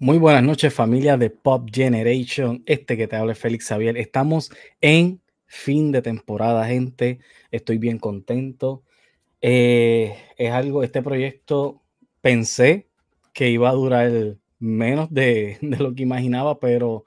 [0.00, 3.96] Muy buenas noches familia de Pop Generation, este que te habla es Félix Xavier.
[3.96, 4.50] Estamos
[4.80, 7.20] en fin de temporada, gente.
[7.52, 8.82] Estoy bien contento.
[9.40, 11.80] Eh, es algo, este proyecto
[12.20, 12.88] pensé
[13.32, 17.04] que iba a durar menos de, de lo que imaginaba, pero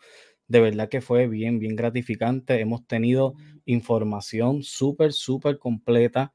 [0.48, 2.62] de verdad que fue bien, bien gratificante.
[2.62, 3.34] Hemos tenido
[3.66, 6.34] información súper, súper completa.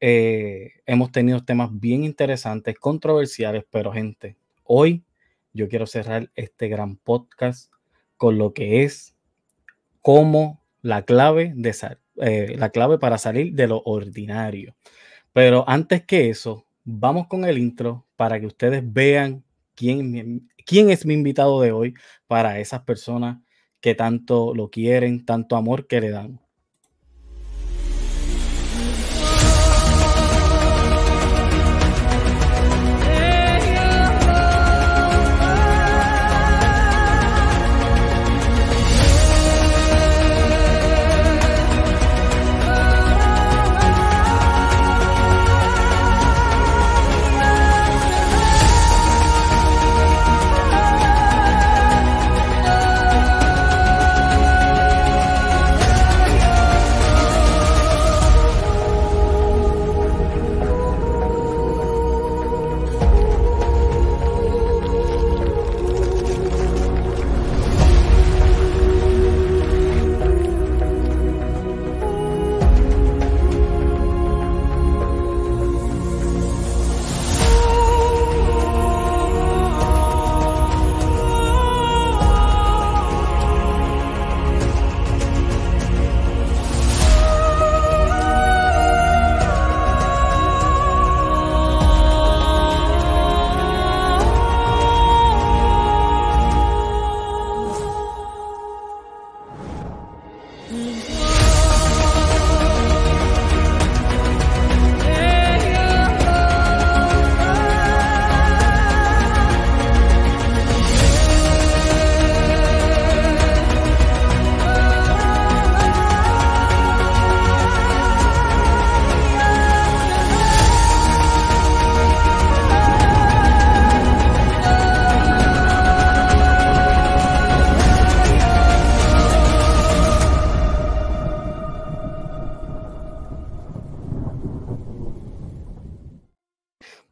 [0.00, 5.04] Eh, hemos tenido temas bien interesantes, controversiales, pero gente, hoy
[5.52, 7.72] yo quiero cerrar este gran podcast
[8.16, 9.16] con lo que es
[10.00, 11.74] como la clave, de
[12.16, 14.74] eh, la clave para salir de lo ordinario.
[15.32, 21.06] Pero antes que eso, vamos con el intro para que ustedes vean quién, quién es
[21.06, 21.94] mi invitado de hoy
[22.26, 23.38] para esas personas
[23.80, 26.41] que tanto lo quieren, tanto amor que le dan.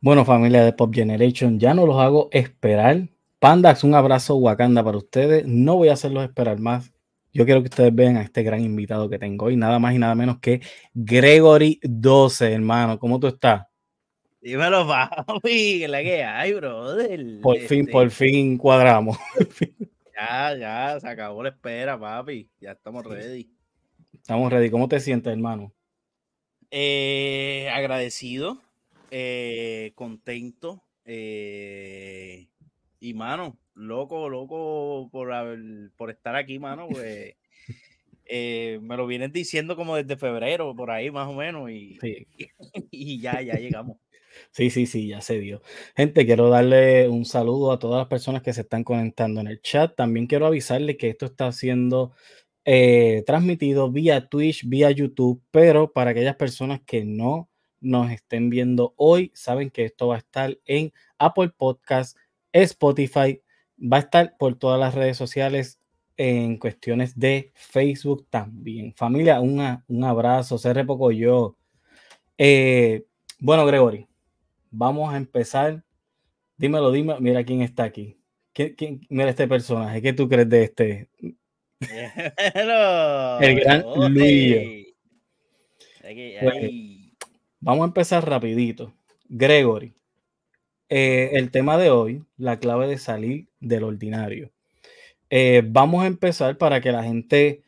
[0.02, 3.10] Bueno, familia de Pop Generation, ya no los hago esperar.
[3.38, 5.44] Pandax, un abrazo Wakanda para ustedes.
[5.46, 6.90] No voy a hacerlos esperar más.
[7.34, 9.98] Yo quiero que ustedes vean a este gran invitado que tengo hoy, nada más y
[9.98, 10.62] nada menos que
[10.94, 12.98] Gregory 12, hermano.
[12.98, 13.66] ¿Cómo tú estás?
[14.40, 17.40] Dímelo, papi, la que hay, brother.
[17.42, 19.18] Por fin, por este fin cuadramos.
[20.16, 22.48] ya, ya, se acabó la espera, papi.
[22.58, 23.50] Ya estamos ready.
[24.14, 24.70] Estamos ready.
[24.70, 25.74] ¿Cómo te sientes, hermano?
[26.70, 28.62] Eh, agradecido
[29.10, 30.84] eh, contento.
[31.04, 32.48] Eh,
[33.00, 35.31] y mano, loco, loco por,
[35.97, 37.34] por estar aquí, mano, pues
[38.26, 41.98] eh, me lo vienen diciendo como desde febrero, por ahí más o menos, y,
[42.91, 43.97] y, ya, ya llegamos.
[44.53, 45.60] Sí, sí, sí, ya se dio.
[45.97, 49.60] Gente, quiero darle un saludo a todas las personas que se están conectando en el
[49.60, 49.97] chat.
[49.97, 52.12] También quiero avisarle que esto está siendo
[53.27, 57.49] transmitido vía Twitch, vía YouTube, pero para aquellas personas que no
[57.80, 62.16] nos estén viendo hoy, saben que esto va a estar en Apple Podcast,
[62.52, 63.42] Spotify,
[63.80, 65.80] va a estar por todas las redes sociales
[66.16, 68.92] en cuestiones de Facebook también.
[68.94, 71.56] Familia, un abrazo, se poco yo.
[72.36, 73.04] Eh,
[73.38, 74.06] bueno, Gregory,
[74.70, 75.82] vamos a empezar.
[76.58, 78.18] Dímelo, dime, mira quién está aquí.
[78.52, 81.08] ¿Quién, mira este personaje, ¿qué tú crees de este?
[83.41, 84.88] El gran Luis.
[87.60, 88.94] Vamos a empezar rapidito.
[89.28, 89.94] Gregory,
[90.88, 94.51] eh, el tema de hoy, la clave de salir del ordinario.
[95.28, 97.62] Eh, vamos a empezar para que la gente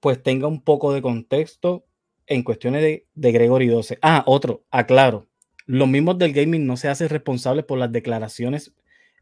[0.00, 1.86] pues tenga un poco de contexto
[2.26, 3.98] en cuestiones de, de Gregory 12.
[4.02, 5.28] Ah, otro, aclaro.
[5.66, 8.74] Los mismos del gaming no se hacen responsables por las declaraciones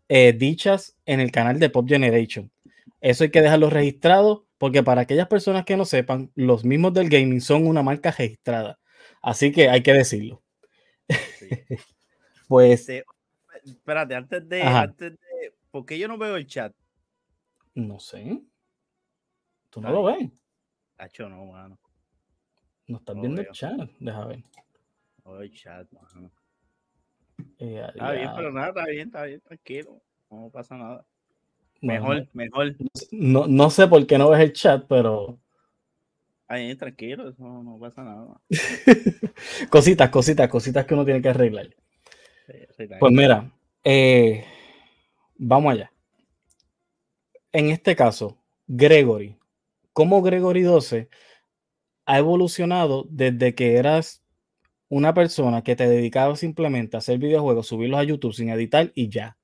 [0.09, 2.51] eh, dichas en el canal de Pop Generation.
[3.01, 7.09] Eso hay que dejarlo registrado porque para aquellas personas que no sepan, los mismos del
[7.09, 8.80] gaming son una marca registrada.
[9.21, 10.43] Así que hay que decirlo.
[12.49, 12.81] pues.
[12.81, 13.05] Este,
[13.65, 15.55] espérate, antes de, antes de.
[15.71, 16.75] ¿Por qué yo no veo el chat?
[17.75, 18.43] No sé.
[19.71, 20.29] ¿Tú no lo ves?
[20.99, 21.79] Hacho, no, mano.
[22.87, 23.79] No estás viendo el chat.
[24.01, 24.43] Deja ver.
[25.25, 26.31] No el chat, mano.
[27.59, 30.03] Eh, está bien, pero nada, está bien, está bien, tranquilo.
[30.31, 31.07] no pasa nada.
[31.81, 32.77] Mejor, mejor.
[33.11, 35.39] No, no sé por qué no ves el chat, pero.
[36.53, 38.41] Ay, tranquilo, no, no pasa nada.
[39.71, 41.69] cositas, cositas, cositas que uno tiene que arreglar.
[42.99, 43.53] pues mira,
[43.85, 44.45] eh,
[45.37, 45.93] vamos allá.
[47.53, 48.37] En este caso,
[48.67, 49.39] Gregory,
[49.93, 51.09] ¿cómo Gregory 12
[52.07, 54.25] ha evolucionado desde que eras
[54.89, 59.09] una persona que te dedicaba simplemente a hacer videojuegos, subirlos a YouTube sin editar y
[59.09, 59.37] ya?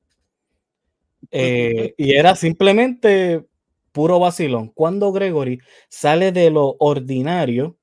[1.31, 3.47] Eh, y era simplemente
[3.97, 4.69] puro vacilón.
[4.69, 5.59] Cuando Gregory
[5.89, 7.79] sale de lo ordinario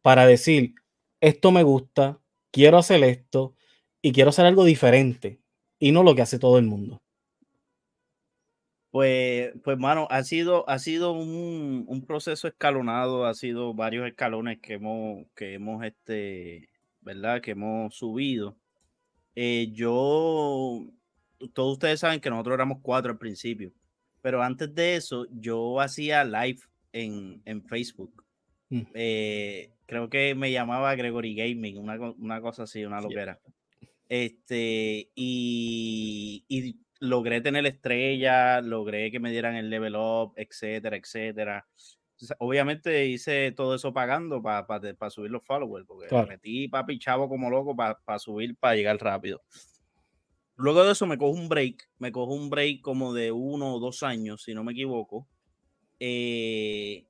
[0.00, 0.74] para decir,
[1.20, 2.18] esto me gusta,
[2.50, 3.54] quiero hacer esto
[4.00, 5.42] y quiero hacer algo diferente
[5.78, 7.02] y no lo que hace todo el mundo.
[8.90, 14.60] Pues, pues, mano, ha sido, ha sido un, un, proceso escalonado, ha sido varios escalones
[14.60, 16.70] que hemos, que hemos, este,
[17.02, 17.42] ¿verdad?
[17.42, 18.56] Que hemos subido.
[19.34, 20.86] Eh, yo
[21.52, 23.72] todos ustedes saben que nosotros éramos cuatro al principio,
[24.22, 26.60] pero antes de eso yo hacía live
[26.92, 28.24] en, en Facebook.
[28.68, 28.82] Mm.
[28.94, 33.40] Eh, creo que me llamaba Gregory Gaming, una, una cosa así, una loquera.
[34.08, 41.66] Este, y, y, logré tener estrella, logré que me dieran el level up, etcétera, etcétera.
[42.38, 47.74] obviamente hice todo eso pagando para subir los followers, porque metí papi chavo como loco
[47.74, 49.40] para subir, para llegar rápido.
[50.60, 53.80] Luego de eso me cojo un break, me cojo un break como de uno o
[53.80, 55.26] dos años, si no me equivoco.
[55.98, 57.06] Eh,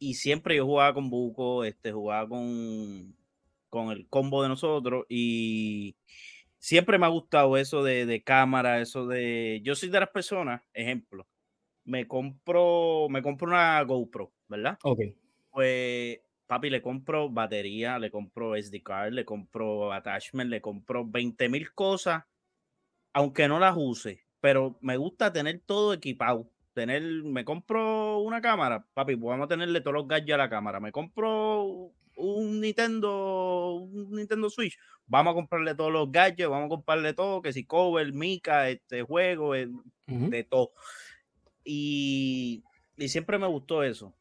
[0.00, 3.14] y siempre yo jugaba con Buco, este, jugaba con,
[3.68, 5.94] con el combo de nosotros y
[6.58, 9.60] siempre me ha gustado eso de, de, cámara, eso de...
[9.62, 11.28] Yo soy de las personas, ejemplo,
[11.84, 14.78] me compro, me compro una GoPro, ¿verdad?
[14.82, 15.00] Ok.
[15.52, 16.18] Pues,
[16.48, 21.72] papi, le compro batería, le compro SD card, le compro attachment, le compro 20 mil
[21.72, 22.24] cosas
[23.14, 26.50] aunque no las use, pero me gusta tener todo equipado.
[26.74, 30.50] Tener, me compro una cámara, papi, pues vamos a tenerle todos los gadgets a la
[30.50, 30.80] cámara.
[30.80, 34.76] Me compro un Nintendo, un Nintendo Switch,
[35.06, 39.02] vamos a comprarle todos los gadgets, vamos a comprarle todo, que si cover, mica, este
[39.02, 39.68] juego, eh,
[40.06, 40.72] de todo.
[41.62, 42.64] Y,
[42.96, 44.12] y, siempre me gustó eso.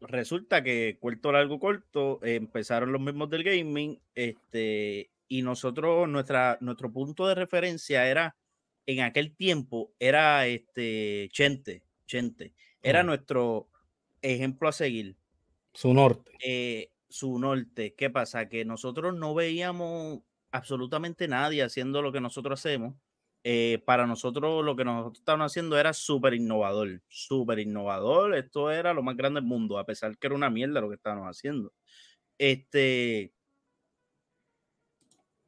[0.00, 6.92] Resulta que, corto largo, corto, empezaron los mismos del gaming, este, y nosotros, nuestra, nuestro
[6.92, 8.36] punto de referencia era,
[8.86, 13.68] en aquel tiempo, era este Chente, Chente, era nuestro
[14.22, 15.16] ejemplo a seguir.
[15.72, 16.32] Su norte.
[16.44, 17.94] Eh, su norte.
[17.94, 18.48] ¿Qué pasa?
[18.48, 20.20] Que nosotros no veíamos
[20.50, 22.94] absolutamente nadie haciendo lo que nosotros hacemos.
[23.48, 28.34] Eh, para nosotros lo que nosotros estábamos haciendo era súper innovador, súper innovador.
[28.34, 30.96] Esto era lo más grande del mundo, a pesar que era una mierda lo que
[30.96, 31.72] estábamos haciendo.
[32.38, 33.32] Este,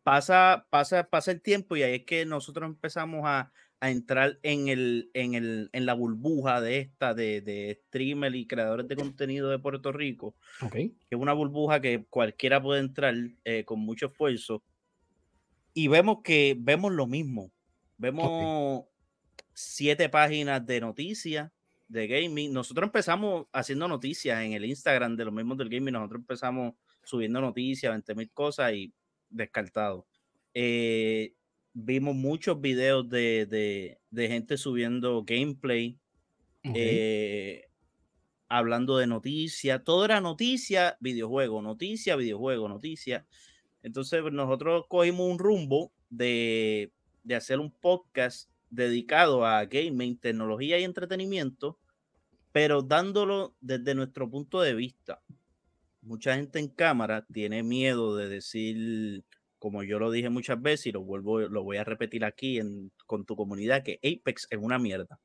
[0.08, 4.68] pasa, pasa, pasa el tiempo y ahí es que nosotros empezamos a, a entrar en,
[4.68, 9.50] el, en, el, en la burbuja de esta, de, de streamers y creadores de contenido
[9.50, 10.34] de Puerto Rico.
[10.62, 10.96] Okay.
[11.10, 13.14] Que es una burbuja que cualquiera puede entrar
[13.44, 14.62] eh, con mucho esfuerzo.
[15.74, 17.52] Y vemos que vemos lo mismo.
[17.98, 18.86] Vemos
[19.52, 21.52] siete páginas de noticias
[21.86, 22.50] de gaming.
[22.50, 25.92] Nosotros empezamos haciendo noticias en el Instagram de los mismos del gaming.
[25.92, 26.72] Nosotros empezamos
[27.04, 28.94] subiendo noticias, 20 mil cosas y
[29.30, 30.06] descartado.
[30.54, 31.34] Eh,
[31.72, 35.98] vimos muchos videos de, gente subiendo gameplay,
[36.62, 37.64] eh,
[38.48, 43.26] hablando de noticias, todo era noticia, videojuego, noticia, videojuego, noticia.
[43.82, 46.92] Entonces nosotros cogimos un rumbo de,
[47.22, 51.78] de hacer un podcast dedicado a gaming, tecnología y entretenimiento,
[52.52, 55.22] pero dándolo desde nuestro punto de vista
[56.08, 59.24] mucha gente en cámara tiene miedo de decir,
[59.58, 62.90] como yo lo dije muchas veces y lo vuelvo, lo voy a repetir aquí en,
[63.06, 65.20] con tu comunidad, que Apex es una mierda.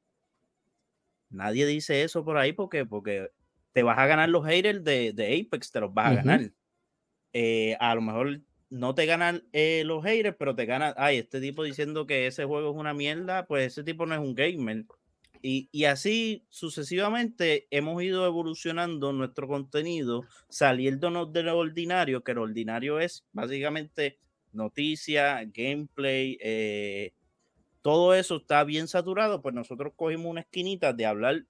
[1.29, 3.29] Nadie dice eso por ahí porque, porque
[3.71, 6.51] te vas a ganar los haters de, de Apex, te los vas a ganar.
[7.33, 11.39] Eh, a lo mejor no te ganan eh, los haters, pero te ganan, ay, este
[11.39, 14.85] tipo diciendo que ese juego es una mierda, pues ese tipo no es un gamer.
[15.45, 22.97] Y, así sucesivamente hemos ido evolucionando nuestro contenido, saliéndonos de lo ordinario, que lo ordinario
[23.01, 24.19] es básicamente
[24.53, 27.12] noticias, gameplay, eh,
[27.81, 31.45] todo eso está bien saturado, pues nosotros cogimos una esquinita de hablar,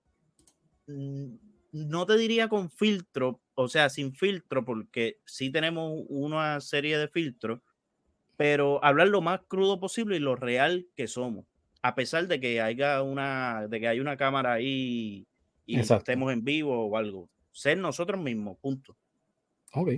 [0.88, 1.36] mm,
[1.74, 7.10] no te diría con filtro, o sea, sin filtro, porque sí tenemos una serie de
[7.10, 7.62] filtros,
[8.38, 11.46] pero hablar lo más crudo posible y lo real que somos
[11.84, 15.28] a pesar de que haya una, de que hay una cámara ahí
[15.66, 17.30] y estemos en vivo o algo.
[17.52, 18.98] Ser nosotros mismos, punto.
[19.74, 19.90] Ok.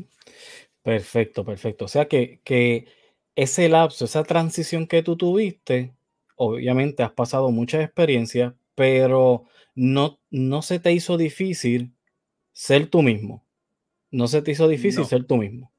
[0.81, 1.85] Perfecto, perfecto.
[1.85, 2.87] O sea que, que
[3.35, 5.95] ese lapso, esa transición que tú tuviste,
[6.35, 11.95] obviamente has pasado muchas experiencias, pero no, no se te hizo difícil
[12.51, 13.45] ser tú mismo.
[14.09, 15.71] No se te hizo difícil ser tú mismo.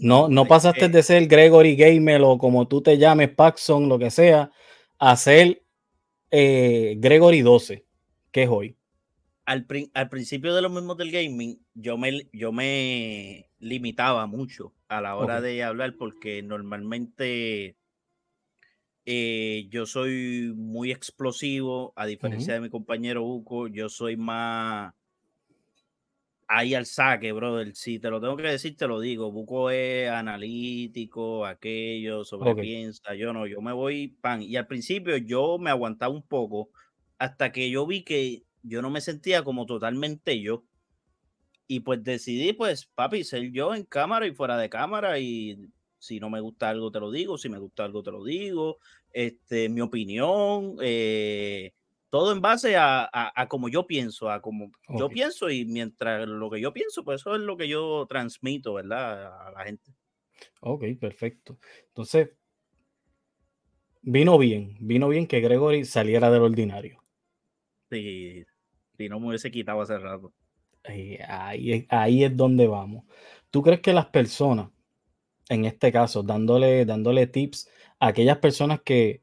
[0.00, 4.10] No, no pasaste de ser Gregory Gamer o como tú te llames, Paxson, lo que
[4.10, 4.50] sea,
[4.98, 5.62] a ser
[6.30, 7.84] eh, Gregory 12,
[8.30, 8.76] que es hoy.
[9.44, 15.16] Al, principio de los mismos del gaming, yo me, yo me limitaba mucho a la
[15.16, 17.76] hora de hablar porque normalmente
[19.06, 24.94] eh, yo soy muy explosivo, a diferencia de mi compañero Uco, yo soy más
[26.50, 27.74] ahí al saque, brother.
[27.76, 29.30] Si te lo tengo que decir, te lo digo.
[29.30, 33.14] Buco es analítico, aquello, sobrepiensa.
[33.14, 34.42] Yo no, yo me voy pan.
[34.42, 36.70] Y al principio yo me aguantaba un poco
[37.18, 40.64] hasta que yo vi que yo no me sentía como totalmente yo.
[41.68, 45.20] Y pues decidí, pues, papi, ser yo en cámara y fuera de cámara.
[45.20, 47.38] Y si no me gusta algo, te lo digo.
[47.38, 48.78] Si me gusta algo, te lo digo.
[49.12, 50.76] Este, mi opinión.
[50.82, 51.74] Eh,
[52.10, 56.50] todo en base a, a, como yo pienso, a como yo pienso y mientras lo
[56.50, 59.46] que yo pienso, pues eso es lo que yo transmito, ¿verdad?
[59.46, 59.92] A la gente.
[60.60, 61.58] Ok, perfecto.
[61.86, 62.30] Entonces,
[64.02, 67.02] vino bien, vino bien que Gregory saliera del ordinario.
[67.90, 68.44] Sí,
[68.96, 70.32] si no me hubiese quitado hace rato.
[70.82, 73.04] Ahí, ahí, ahí es donde vamos.
[73.50, 74.70] ¿Tú crees que las personas,
[75.48, 79.22] en este caso, dándole, dándole tips a aquellas personas que,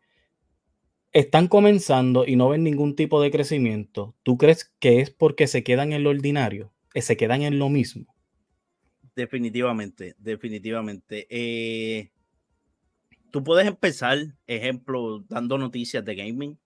[1.14, 5.64] están comenzando y no ven ningún tipo de crecimiento, ¿tú crees que es porque se
[5.64, 6.74] quedan en lo ordinario?
[6.94, 8.16] Eh, ¿Se quedan en lo mismo?
[9.16, 11.28] Definitivamente, definitivamente.
[11.30, 12.12] Eh,
[13.32, 16.60] tú puedes empezar, ejemplo, dando noticias de gaming,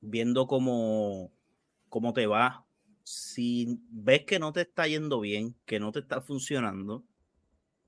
[0.00, 1.30] viendo cómo,
[1.88, 2.64] cómo te va.
[3.04, 7.04] Si ves que no te está yendo bien, que no te está funcionando,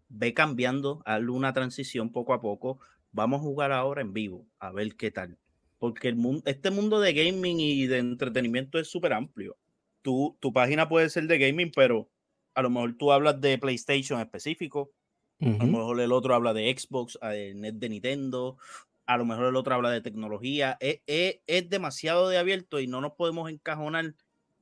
[0.09, 2.81] ve cambiando, hazle una transición poco a poco.
[3.13, 5.39] Vamos a jugar ahora en vivo, a ver qué tal
[5.79, 9.57] porque el mundo, este mundo de gaming y de entretenimiento es súper amplio.
[10.03, 12.09] Tu, tu página puede ser de gaming, pero
[12.55, 14.93] a lo mejor tú hablas de PlayStation específico,
[15.41, 18.57] a lo mejor el otro habla de Xbox, de Net de Nintendo,
[19.05, 20.79] a lo mejor el otro habla de tecnología.
[20.81, 24.15] Es, es, demasiado de abierto y no nos podemos encajonar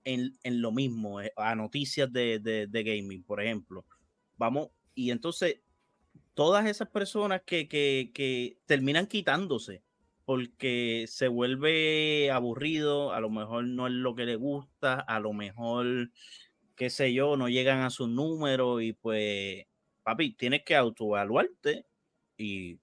[0.04, 3.85] en, en lo mismo, eh, a noticias de, de, de, gaming, por ejemplo.
[4.38, 5.61] Vamos, y entonces
[6.35, 9.83] todas esas personas que, que, que terminan quitándose
[10.25, 15.33] porque se vuelve aburrido, a lo mejor no es lo que le gusta, a lo
[15.33, 16.11] mejor,
[16.76, 19.64] qué sé yo, no llegan a su número y pues,
[20.02, 21.87] papi, tienes que autoevaluarte
[22.37, 22.79] y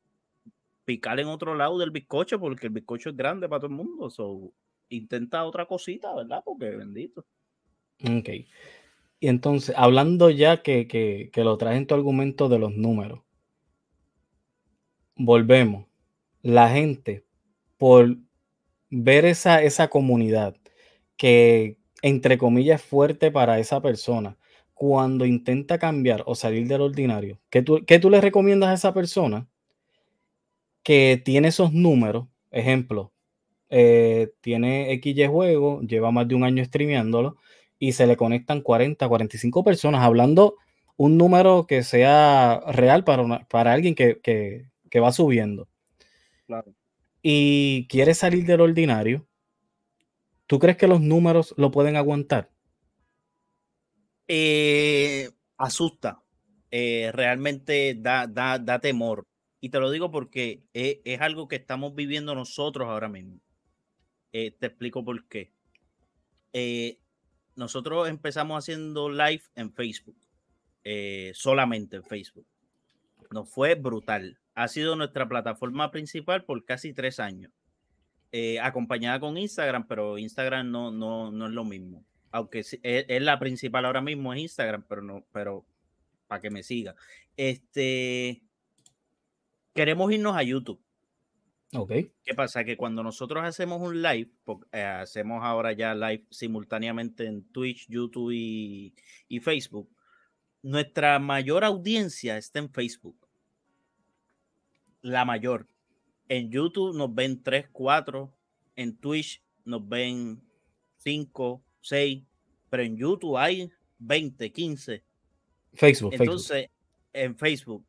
[0.86, 4.10] picar en otro lado del bizcocho porque el bizcocho es grande para todo el mundo.
[4.10, 4.52] So,
[4.90, 6.42] intenta otra cosita, ¿verdad?
[6.44, 7.26] Porque bendito.
[8.04, 8.30] Ok.
[9.22, 13.22] Y entonces, hablando ya que, que, que lo traes en tu argumento de los números,
[15.16, 15.86] volvemos.
[16.42, 17.26] La gente
[17.80, 18.18] por
[18.92, 20.56] ver esa, esa comunidad
[21.18, 24.38] que, entre comillas, es fuerte para esa persona
[24.74, 27.40] cuando intenta cambiar o salir del ordinario.
[27.50, 29.48] ¿Qué tú, tú le recomiendas a esa persona
[30.84, 32.28] que tiene esos números?
[32.52, 33.14] Ejemplo,
[33.70, 37.38] eh, tiene XY juego, lleva más de un año streameándolo
[37.80, 40.56] y se le conectan 40, 45 personas hablando
[40.98, 45.70] un número que sea real para, para alguien que, que va subiendo.
[46.46, 46.74] Claro
[47.22, 49.28] y quiere salir del ordinario,
[50.48, 52.52] ¿tú crees que los números lo pueden aguantar?
[54.28, 56.22] Eh, asusta,
[56.72, 59.26] eh, realmente da, da, da, temor.
[59.60, 63.42] Y te lo digo porque es, algo que estamos viviendo nosotros ahora mismo.
[64.32, 65.52] Eh, te explico por qué.
[67.56, 70.18] nosotros empezamos haciendo live en Facebook,
[71.34, 72.48] solamente en Facebook.
[73.32, 77.54] Nos fue brutal ha sido nuestra plataforma principal por casi tres años,
[78.34, 82.04] eh, acompañada con Instagram, pero Instagram no, no, no es lo mismo.
[82.32, 85.66] Aunque es, es, la principal ahora mismo es Instagram, pero no, pero
[86.28, 86.94] para que me siga.
[87.38, 88.44] Este
[89.74, 90.84] queremos irnos a YouTube.
[91.74, 91.92] Ok.
[92.26, 92.66] ¿Qué pasa?
[92.66, 94.30] Que cuando nosotros hacemos un live,
[94.74, 98.94] eh, hacemos ahora ya live simultáneamente en Twitch, YouTube y,
[99.30, 99.90] y Facebook,
[100.64, 103.29] nuestra mayor audiencia está en Facebook
[105.02, 105.68] la mayor.
[106.28, 108.34] En YouTube nos ven 3, 4,
[108.76, 110.42] en Twitch nos ven
[110.98, 112.24] 5, 6,
[112.70, 115.04] pero en YouTube hay 20, 15.
[115.74, 116.14] Facebook.
[116.14, 116.70] Entonces,
[117.14, 117.86] en Facebook.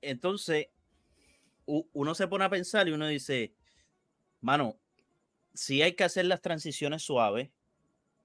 [0.00, 0.68] Entonces,
[1.66, 3.54] uno se pone a pensar y uno dice,
[4.40, 4.76] mano,
[5.54, 7.50] sí hay que hacer las transiciones suaves,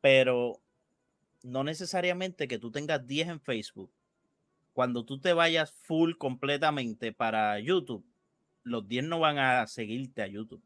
[0.02, 0.62] pero
[1.44, 3.92] no necesariamente que tú tengas 10 en Facebook.
[4.74, 8.06] Cuando tú te vayas full completamente para YouTube,
[8.66, 10.64] los 10 no van a seguirte a YouTube.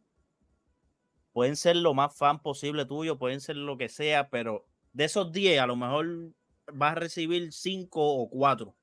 [1.32, 5.32] Pueden ser lo más fan posible tuyo, pueden ser lo que sea, pero de esos
[5.32, 6.34] 10 a lo mejor
[6.74, 8.75] vas a recibir 5 o 4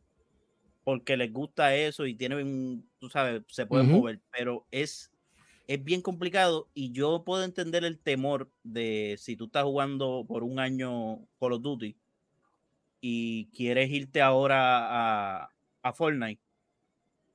[0.87, 5.11] porque les gusta eso y tienen, tú sabes, se pueden mover, pero es,
[5.67, 10.45] es bien complicado y yo puedo entender el temor de si tú estás jugando por
[10.45, 11.97] un año Call of Duty
[13.01, 15.51] y quieres irte ahora a,
[15.83, 16.41] a Fortnite,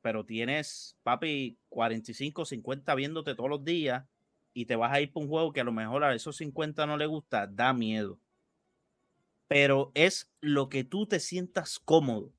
[0.01, 4.05] pero tienes, papi, 45, 50 viéndote todos los días
[4.53, 6.85] y te vas a ir por un juego que a lo mejor a esos 50
[6.85, 8.19] no le gusta, da miedo.
[9.47, 12.33] Pero es lo que tú te sientas cómodo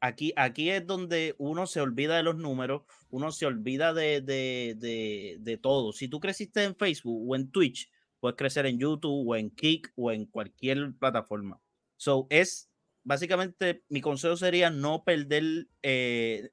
[0.00, 5.36] aquí, aquí es donde uno se olvida de los números, uno se olvida de, de,
[5.38, 5.92] de, todo.
[5.92, 9.92] Si tú creciste en Facebook o en Twitch, puedes crecer en YouTube o en Kick
[9.96, 11.60] o en cualquier plataforma.
[11.96, 12.70] So, es
[13.04, 16.50] básicamente mi consejo sería no perder, eh,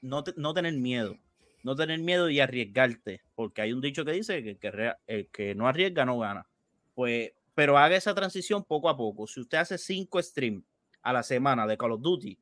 [0.00, 1.18] no, no, tener miedo,
[1.62, 5.68] no tener miedo y arriesgarte, porque hay un dicho que dice que, que, que no
[5.68, 6.46] arriesga no gana.
[6.94, 9.26] Pues, pero haga esa transición poco a poco.
[9.26, 10.64] Si usted hace cinco streams
[11.02, 12.38] a la semana de Call of Duty,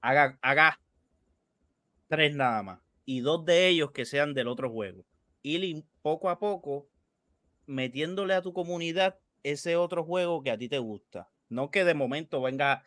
[0.00, 0.80] haga, haga
[2.08, 5.02] tres nada más y dos de ellos que sean del otro juego.
[5.42, 6.90] Y poco a poco
[7.64, 11.30] metiéndole a tu comunidad ese otro juego que a ti te gusta.
[11.48, 12.84] No que de momento venga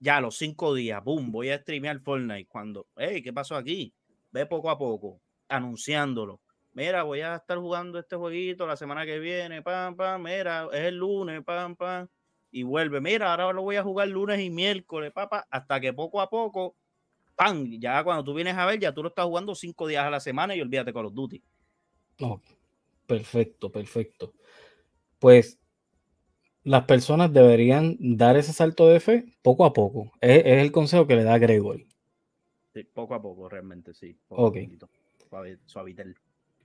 [0.00, 2.48] ya los cinco días, boom, voy a streamear Fortnite.
[2.48, 3.94] Cuando, hey, ¿qué pasó aquí?
[4.30, 6.40] Ve poco a poco, anunciándolo.
[6.72, 10.80] Mira, voy a estar jugando este jueguito la semana que viene, pam, pam, mira, es
[10.80, 12.08] el lunes, pam, pam
[12.54, 13.00] y vuelve.
[13.00, 16.76] Mira, ahora lo voy a jugar lunes y miércoles, papá, hasta que poco a poco,
[17.34, 17.68] ¡pam!
[17.80, 20.20] Ya cuando tú vienes a ver, ya tú lo estás jugando cinco días a la
[20.20, 21.42] semana y olvídate con los duty.
[23.06, 24.34] perfecto, perfecto.
[25.18, 25.58] Pues
[26.64, 30.12] las personas deberían dar ese salto de fe poco a poco.
[30.20, 31.86] Es, el consejo que le da Gregory.
[32.72, 34.16] Sí, poco a poco, realmente, sí.
[34.28, 34.56] ok.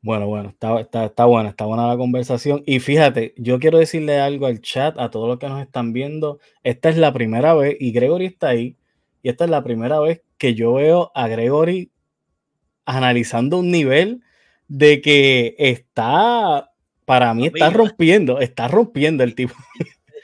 [0.00, 2.62] Bueno, bueno, está, está, está, buena, está buena la conversación.
[2.66, 6.38] Y fíjate, yo quiero decirle algo al chat, a todos los que nos están viendo.
[6.62, 8.76] Esta es la primera vez, y Gregory está ahí,
[9.22, 11.90] y esta es la primera vez que yo veo a Gregory
[12.86, 14.22] analizando un nivel
[14.68, 16.67] de que está,
[17.08, 19.54] para mí está rompiendo, está rompiendo el tipo.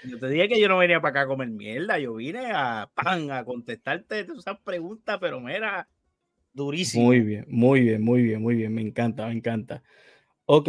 [0.05, 2.91] Yo te dije que yo no venía para acá a comer mierda, yo vine a,
[2.95, 5.89] pan, a contestarte esas preguntas, pero mira,
[6.53, 7.07] Durísimo.
[7.07, 8.73] Muy bien, muy bien, muy bien, muy bien.
[8.73, 9.83] Me encanta, me encanta.
[10.47, 10.69] Ok,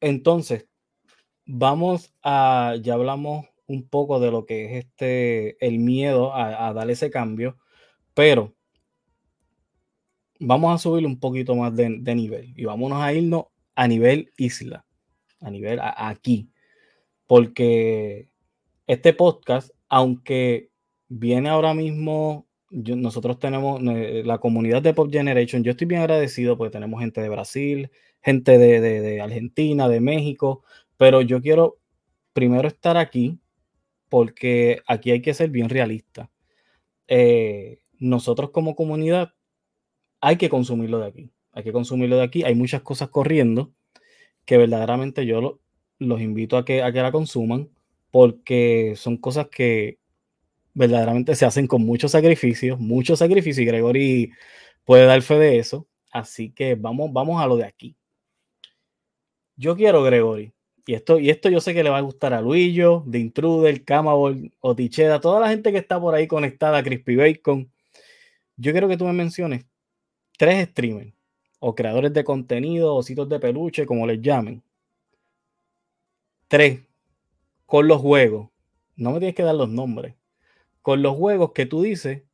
[0.00, 0.66] entonces,
[1.46, 6.74] vamos a, ya hablamos un poco de lo que es este, el miedo a, a
[6.74, 7.56] dar ese cambio,
[8.12, 8.54] pero
[10.40, 14.84] vamos a subir un poquito más de, nivel y vámonos a irnos a nivel isla,
[15.40, 16.50] a nivel aquí,
[17.26, 18.28] porque
[18.86, 20.70] este podcast, aunque
[21.08, 25.62] viene ahora mismo nosotros tenemos eh, la comunidad de Pop Generation.
[25.62, 30.64] Yo estoy bien agradecido porque tenemos gente de Brasil, gente de, Argentina, de México,
[30.96, 31.78] pero yo quiero
[32.32, 33.38] primero estar aquí
[34.08, 36.30] porque aquí hay que ser bien realista.
[37.06, 39.34] Eh, nosotros como comunidad
[40.20, 41.30] hay que consumirlo de aquí.
[41.52, 42.42] Hay que consumirlo de aquí.
[42.42, 43.72] Hay muchas cosas corriendo
[44.44, 45.60] que verdaderamente yo
[45.98, 47.70] los invito a que, a que la consuman
[48.10, 49.98] porque son cosas que
[50.74, 54.32] verdaderamente se hacen con muchos sacrificios, muchos sacrificios, y Gregory
[54.84, 55.88] puede dar fe de eso.
[56.12, 57.96] Así que vamos, vamos a lo de aquí.
[59.56, 60.52] Yo quiero, Gregory,
[60.86, 63.84] y esto, y esto yo sé que le va a gustar a Luillo, The Intruder,
[63.84, 67.70] Camabol, Oticheda, toda la gente que está por ahí conectada a Crispy Bacon.
[68.56, 69.66] Yo quiero que tú me menciones
[70.38, 71.14] tres streamers
[71.66, 74.62] o creadores de contenido, ositos de peluche, como les llamen.
[76.46, 76.82] Tres,
[77.64, 78.50] con los juegos.
[78.96, 80.14] No me tienes que dar los nombres
[80.84, 82.24] con los juegos que tú dices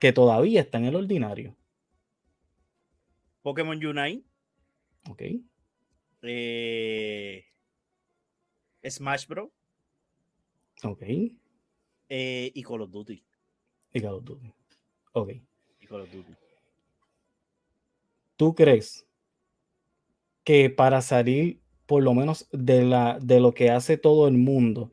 [0.00, 1.56] que todavía están en el ordinario.
[3.42, 4.24] Pokémon Unite.
[5.08, 5.22] Ok.
[6.22, 7.44] Eh,
[8.84, 9.50] Smash Bros.
[10.82, 11.02] Ok.
[12.08, 13.22] Eh, y Call of Duty.
[13.92, 14.52] Y Call of Duty.
[15.12, 15.30] Ok.
[15.80, 16.32] Y Call of Duty.
[18.42, 19.06] ¿Tú crees
[20.42, 24.90] que para salir por lo menos de, la, de lo que hace todo el mundo,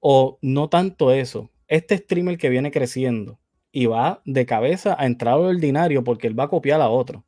[0.00, 3.38] o no tanto eso, este streamer que viene creciendo
[3.72, 7.26] y va de cabeza a entrar al ordinario porque él va a copiar a otro.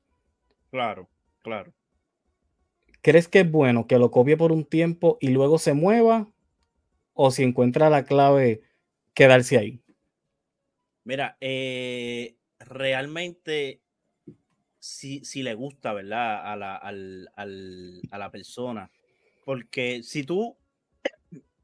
[0.70, 1.10] Claro,
[1.42, 1.74] claro.
[3.02, 6.26] ¿Crees que es bueno que lo copie por un tiempo y luego se mueva?
[7.12, 8.62] ¿O si encuentra la clave,
[9.12, 9.82] quedarse ahí?
[11.04, 13.82] Mira, eh, realmente
[14.78, 16.52] si, si, le gusta, ¿verdad?
[16.52, 18.90] A la, a la persona.
[19.44, 20.56] Porque si tú,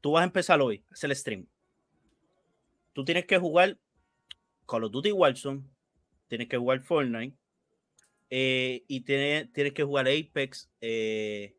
[0.01, 1.47] tú vas a empezar hoy, hacer el stream
[2.95, 3.77] tú tienes que jugar
[4.65, 5.63] Call of Duty Warzone,
[6.29, 7.35] tienes que jugar Fortnite
[8.29, 10.71] eh, y tienes, tienes que jugar Apex.
[10.79, 11.55] Eh,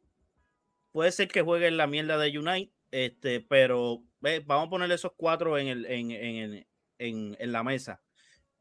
[0.90, 4.02] puede ser que juegues la mierda de Unite, este, pero
[4.46, 6.66] vamos a poner esos cuatro en, el, en, en,
[6.98, 8.00] en, en la mesa.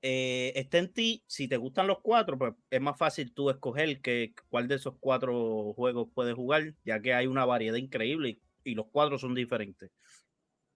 [0.08, 4.02] Eh, está en ti, si te gustan los cuatro, pues es más fácil tú escoger
[4.02, 8.41] que, cuál de esos cuatro juegos puedes jugar, ya que hay una variedad increíble y,
[8.63, 9.89] y los cuatro son diferentes.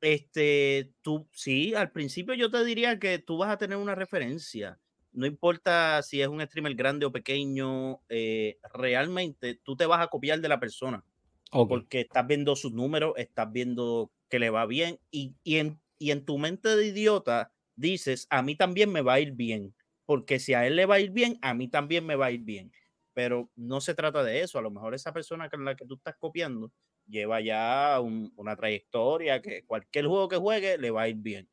[0.02, 4.80] Este, tú, sí, al principio yo te diría que tú vas a tener una referencia
[5.12, 10.08] no importa si es un streamer grande o pequeño, eh, realmente tú te vas a
[10.08, 11.04] copiar de la persona.
[11.52, 16.12] Porque estás viendo sus números, estás viendo que le va bien y, y, en, y
[16.12, 19.74] en tu mente de idiota dices, a mí también me va a ir bien.
[20.06, 22.32] Porque si a él le va a ir bien, a mí también me va a
[22.32, 22.72] ir bien.
[23.14, 24.58] Pero no se trata de eso.
[24.58, 26.72] A lo mejor esa persona con la que tú estás copiando
[27.08, 28.00] lleva ya
[28.36, 31.50] una trayectoria que cualquier juego que juegue le va a ir bien.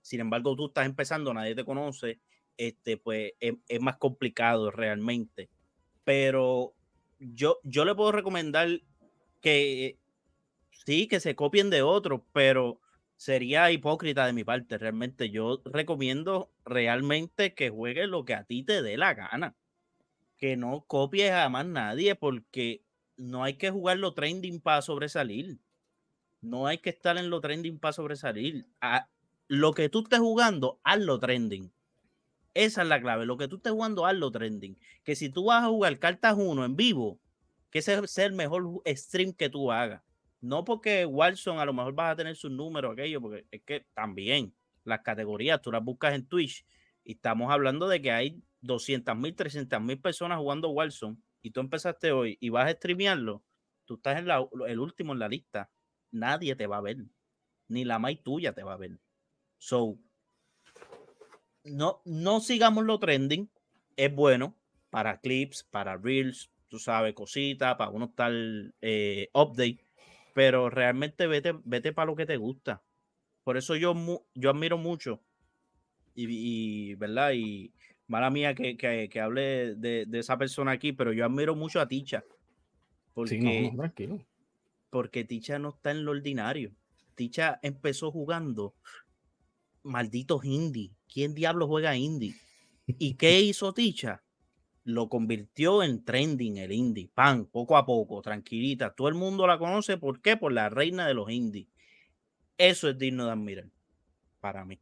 [0.00, 2.20] Sin embargo, tú estás empezando, nadie te conoce
[2.56, 5.48] este, pues es, es, más complicado realmente.
[6.04, 6.74] Pero
[7.18, 8.68] yo, yo le puedo recomendar
[9.40, 9.98] que
[10.70, 12.80] sí, que se copien de otros, pero
[13.20, 14.78] sería hipócrita de mi parte.
[14.78, 19.54] Realmente yo recomiendo realmente que juegues lo que a ti te dé la gana.
[20.38, 22.82] Que no copies a más nadie porque
[23.18, 25.58] no hay que jugar lo trending para sobresalir.
[26.40, 28.66] No hay que estar en lo trending para sobresalir.
[28.80, 29.10] A,
[29.48, 31.70] lo que tú estés jugando, hazlo trending.
[32.54, 33.26] Esa es la clave.
[33.26, 34.78] Lo que tú estés jugando, hazlo trending.
[35.04, 37.20] Que si tú vas a jugar cartas 1 en vivo,
[37.70, 40.02] que ese sea el mejor stream que tú hagas.
[40.40, 43.86] No porque Wilson a lo mejor vas a tener sus números, aquello, porque es que
[43.94, 46.64] también las categorías tú las buscas en Twitch
[47.04, 51.60] y estamos hablando de que hay 200 mil, 300 mil personas jugando Wilson y tú
[51.60, 53.42] empezaste hoy y vas a streamearlo,
[53.84, 55.70] tú estás en la, el último en la lista.
[56.10, 56.98] Nadie te va a ver,
[57.68, 58.98] ni la más tuya te va a ver.
[59.58, 59.98] So,
[61.64, 63.50] no, no sigamos lo trending.
[63.96, 64.56] Es bueno
[64.90, 68.32] para clips, para reels, tú sabes, cositas, para uno estar
[68.80, 69.84] eh, update.
[70.40, 72.82] Pero realmente vete, vete para lo que te gusta.
[73.44, 73.94] Por eso yo,
[74.34, 75.20] yo admiro mucho.
[76.14, 77.32] Y, ¿verdad?
[77.34, 77.74] Y
[78.06, 81.88] mala mía que, que, hable de, de, esa persona aquí, pero yo admiro mucho a
[81.88, 82.24] Ticha.
[83.12, 83.70] Porque,
[84.88, 86.72] porque Ticha no está en lo ordinario.
[87.14, 88.74] Ticha empezó jugando
[89.82, 90.90] malditos indie.
[91.06, 92.32] ¿Quién diablo juega indie?
[92.86, 94.22] ¿Y qué hizo Ticha?
[94.84, 97.10] Lo convirtió en trending el indie.
[97.12, 98.94] Pan, poco a poco, tranquilita.
[98.94, 99.98] Todo el mundo la conoce.
[99.98, 100.36] ¿Por qué?
[100.36, 101.68] Por la reina de los indies.
[102.56, 103.66] Eso es digno de admirar
[104.40, 104.80] para mí.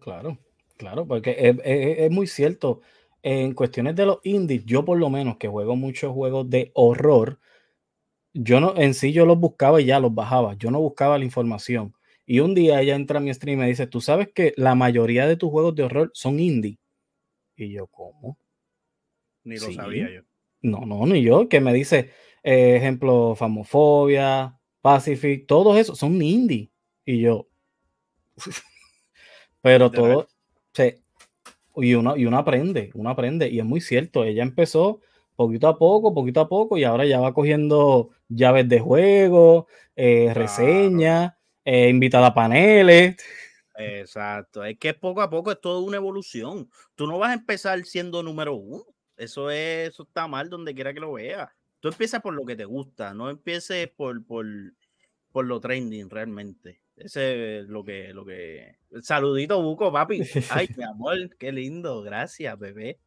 [0.00, 0.38] Claro,
[0.76, 2.80] claro, porque es, es muy cierto.
[3.22, 7.40] En cuestiones de los indies, yo por lo menos que juego muchos juegos de horror,
[8.38, 10.54] yo no, en sí yo los buscaba y ya los bajaba.
[10.54, 11.94] Yo no buscaba la información.
[12.26, 14.74] Y un día ella entra a mi stream y me dice, tú sabes que la
[14.74, 16.78] mayoría de tus juegos de horror son indie.
[17.56, 18.36] Y yo, ¿cómo?
[19.46, 20.22] Ni lo sabía yo.
[20.60, 21.48] No, no, ni yo.
[21.48, 22.10] Que me dice,
[22.42, 26.70] eh, ejemplo, Famofobia, Pacific, todos esos son indie.
[27.04, 27.48] Y yo,
[29.62, 30.26] pero todo,
[30.72, 30.94] sí,
[31.76, 33.48] y uno, y uno aprende, uno aprende.
[33.48, 35.00] Y es muy cierto, ella empezó
[35.36, 40.32] poquito a poco, poquito a poco, y ahora ya va cogiendo llaves de juego, eh,
[40.34, 43.16] reseñas eh, invitada a paneles.
[43.76, 46.68] Exacto, es que poco a poco es todo una evolución.
[46.96, 48.84] Tú no vas a empezar siendo número uno.
[49.16, 51.48] Eso es, eso está mal donde quiera que lo veas.
[51.80, 54.46] Tú empiezas por lo que te gusta, no empieces por, por,
[55.32, 56.80] por lo trending realmente.
[56.96, 58.76] Ese es lo que, lo que.
[59.02, 60.22] Saludito, Buco, papi.
[60.50, 62.02] Ay, mi amor, qué lindo.
[62.02, 62.98] Gracias, bebé.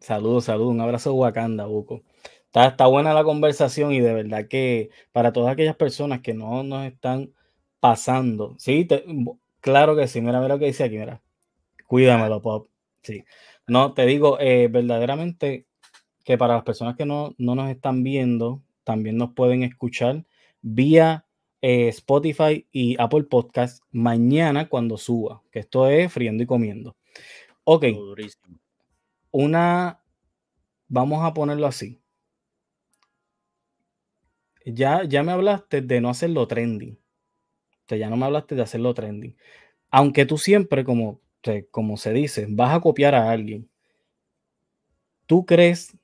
[0.00, 0.74] Saludos, saludos.
[0.74, 2.02] Un abrazo, Wakanda, Buco.
[2.46, 6.64] Está, está buena la conversación y de verdad que para todas aquellas personas que no
[6.64, 7.32] nos están
[7.78, 8.56] pasando.
[8.58, 8.88] Sí,
[9.60, 10.20] claro que sí.
[10.20, 11.22] Mira, mira lo que dice aquí, mira.
[11.86, 12.68] Cuídamelo, Pop.
[13.02, 13.24] Sí.
[13.66, 15.66] No, te digo, eh, verdaderamente
[16.24, 20.24] que para las personas que no, nos están viendo, también nos pueden escuchar
[20.60, 21.26] vía
[21.60, 26.96] eh, Spotify y Apple Podcast mañana cuando suba, que esto es friendo y comiendo.
[27.64, 27.86] Ok.
[29.30, 30.02] Una,
[30.88, 32.00] vamos a ponerlo así.
[34.64, 37.02] Ya, ya me hablaste de no hacerlo trending
[37.96, 39.36] ya no me hablaste de hacerlo trending.
[39.90, 41.20] Aunque tú siempre, como,
[41.70, 43.68] como se dice, vas a copiar a alguien.
[45.26, 45.96] ¿Tú crees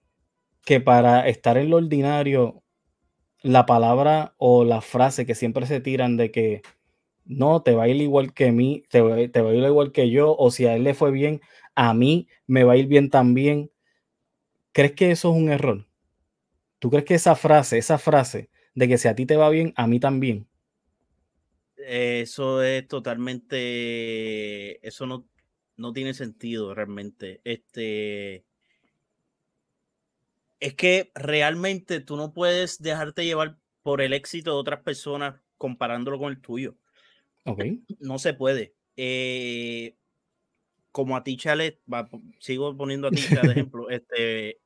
[0.64, 2.62] que para estar en lo ordinario,
[3.42, 6.62] la palabra o la frase que siempre se tiran de que
[7.24, 10.10] no, te va a ir igual que mí, te te va a ir igual que
[10.10, 11.40] yo, o si a él le fue bien,
[11.74, 13.70] a mí me va a ir bien también.
[14.72, 15.86] ¿Crees que eso es un error?
[16.78, 19.72] ¿Tú crees que esa frase, esa frase de que si a ti te va bien,
[19.76, 20.48] a mí también,
[21.88, 25.26] eso es totalmente, eso no,
[25.76, 27.40] no tiene sentido realmente.
[27.44, 28.44] Este.
[30.60, 36.18] Es que realmente tú no puedes dejarte llevar por el éxito de otras personas comparándolo
[36.18, 36.76] con el tuyo.
[37.44, 37.64] Ok.
[38.00, 38.74] No se puede.
[38.96, 39.96] Eh,
[40.92, 41.80] como a Ticha le,
[42.38, 44.60] sigo poniendo a Ticha de ejemplo, este,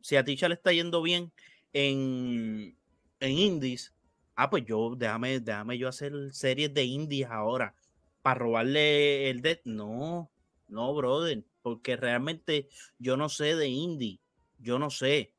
[0.00, 1.30] si a Ticha le está yendo bien
[1.72, 2.76] en,
[3.20, 3.93] en indies,
[4.36, 7.74] ah, pues yo, déjame, déjame yo hacer series de indies ahora
[8.22, 9.60] para robarle el dead.
[9.64, 10.30] No,
[10.68, 12.68] no, brother, porque realmente
[12.98, 14.20] yo no sé de indie,
[14.58, 15.32] yo no sé.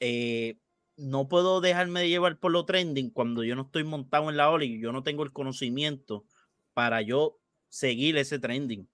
[0.00, 0.58] Eh,
[0.96, 4.50] no puedo dejarme de llevar por lo trending cuando yo no estoy montado en la
[4.50, 6.24] ola y yo no tengo el conocimiento
[6.72, 8.88] para yo seguir ese trending.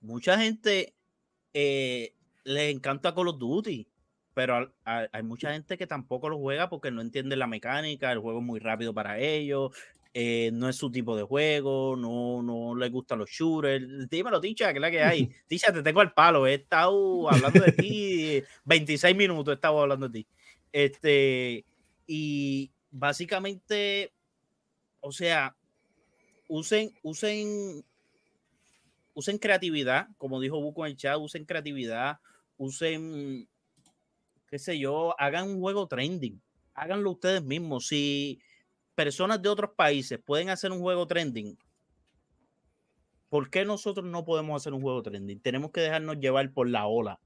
[0.00, 0.94] Mucha gente
[1.52, 3.88] eh, les encanta Call of Duty,
[4.36, 8.40] pero hay mucha gente que tampoco lo juega porque no entiende la mecánica, el juego
[8.40, 9.72] es muy rápido para ellos,
[10.12, 14.10] eh, no es su tipo de juego, no, no le gustan los shooters.
[14.10, 15.30] Dímelo, Ticha, que es la que hay.
[15.46, 20.06] Ticha, te tengo al palo, he estado hablando de ti 26 minutos, he estado hablando
[20.06, 20.28] de ti.
[20.70, 21.64] Este,
[22.06, 24.12] y básicamente,
[25.00, 25.56] o sea,
[26.46, 27.82] usen, usen,
[29.14, 32.18] usen creatividad, como dijo Buco en el chat, usen creatividad,
[32.58, 33.48] usen,
[34.56, 36.40] qué sé yo, hagan un juego trending,
[36.72, 37.88] háganlo ustedes mismos.
[37.88, 38.40] Si
[38.94, 41.58] personas de otros países pueden hacer un juego trending,
[43.28, 45.40] ¿por qué nosotros no podemos hacer un juego trending?
[45.40, 47.20] Tenemos que dejarnos llevar por la ola.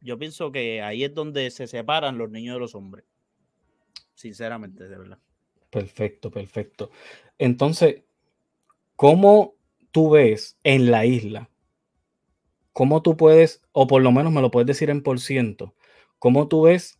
[0.00, 3.04] Yo pienso que ahí es donde se separan los niños de los hombres.
[4.14, 5.18] Sinceramente, de verdad.
[5.70, 6.92] Perfecto, perfecto.
[7.36, 8.04] Entonces,
[8.94, 9.56] ¿cómo
[9.90, 11.50] tú ves en la isla?
[12.72, 15.74] ¿Cómo tú puedes, o por lo menos me lo puedes decir en por ciento,
[16.18, 16.98] cómo tú ves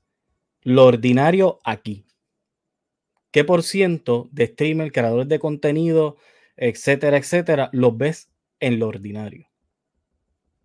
[0.62, 2.06] lo ordinario aquí?
[3.30, 6.16] ¿Qué por ciento de streamers, creadores de contenido,
[6.56, 9.48] etcétera, etcétera, los ves en lo ordinario?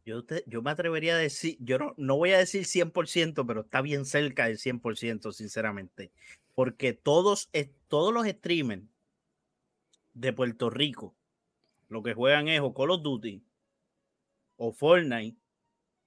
[0.05, 3.81] Yo, yo me atrevería a decir, yo no, no voy a decir 100%, pero está
[3.81, 6.12] bien cerca del 100%, sinceramente.
[6.55, 7.49] Porque todos,
[7.88, 8.83] todos los streamers
[10.13, 11.15] de Puerto Rico,
[11.88, 13.43] lo que juegan es o Call of Duty,
[14.57, 15.38] o Fortnite,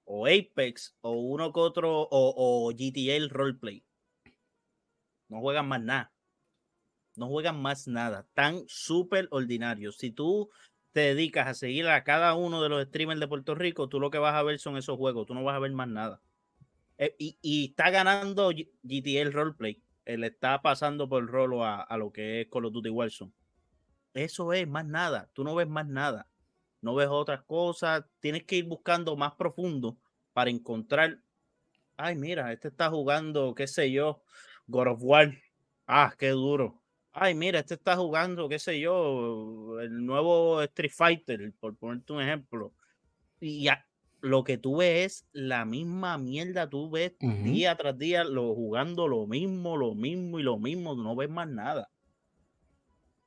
[0.04, 3.84] o Apex, o uno que otro, o, o GTA roleplay.
[5.28, 6.12] No juegan más nada
[7.16, 9.96] no juegan más nada, tan súper ordinarios.
[9.98, 10.50] Si tú
[10.92, 14.10] te dedicas a seguir a cada uno de los streamers de Puerto Rico, tú lo
[14.10, 16.20] que vas a ver son esos juegos, tú no vas a ver más nada.
[16.98, 18.50] Eh, y, está ganando
[18.82, 22.90] GTA roleplay, él está pasando por el rolo a, lo que es Call of Duty
[22.90, 23.32] Warzone.
[24.14, 26.28] Eso es más nada, tú no ves más nada,
[26.82, 29.98] no ves otras cosas, tienes que ir buscando más profundo
[30.34, 31.18] para encontrar,
[31.96, 34.22] ay mira, este está jugando, qué sé yo,
[34.66, 35.32] God of War,
[35.86, 41.52] ah, qué duro, ay, mira, este está jugando, qué sé yo, el nuevo Street Fighter,
[41.60, 42.74] por ponerte un ejemplo.
[43.40, 43.86] Y ya,
[44.20, 49.08] lo que tú ves es la misma mierda, tú ves día tras día lo, jugando
[49.08, 51.90] lo mismo, lo mismo y lo mismo, no ves más nada.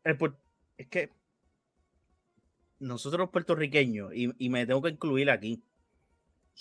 [0.03, 1.11] Es que
[2.79, 5.63] nosotros los puertorriqueños, y, y me tengo que incluir aquí,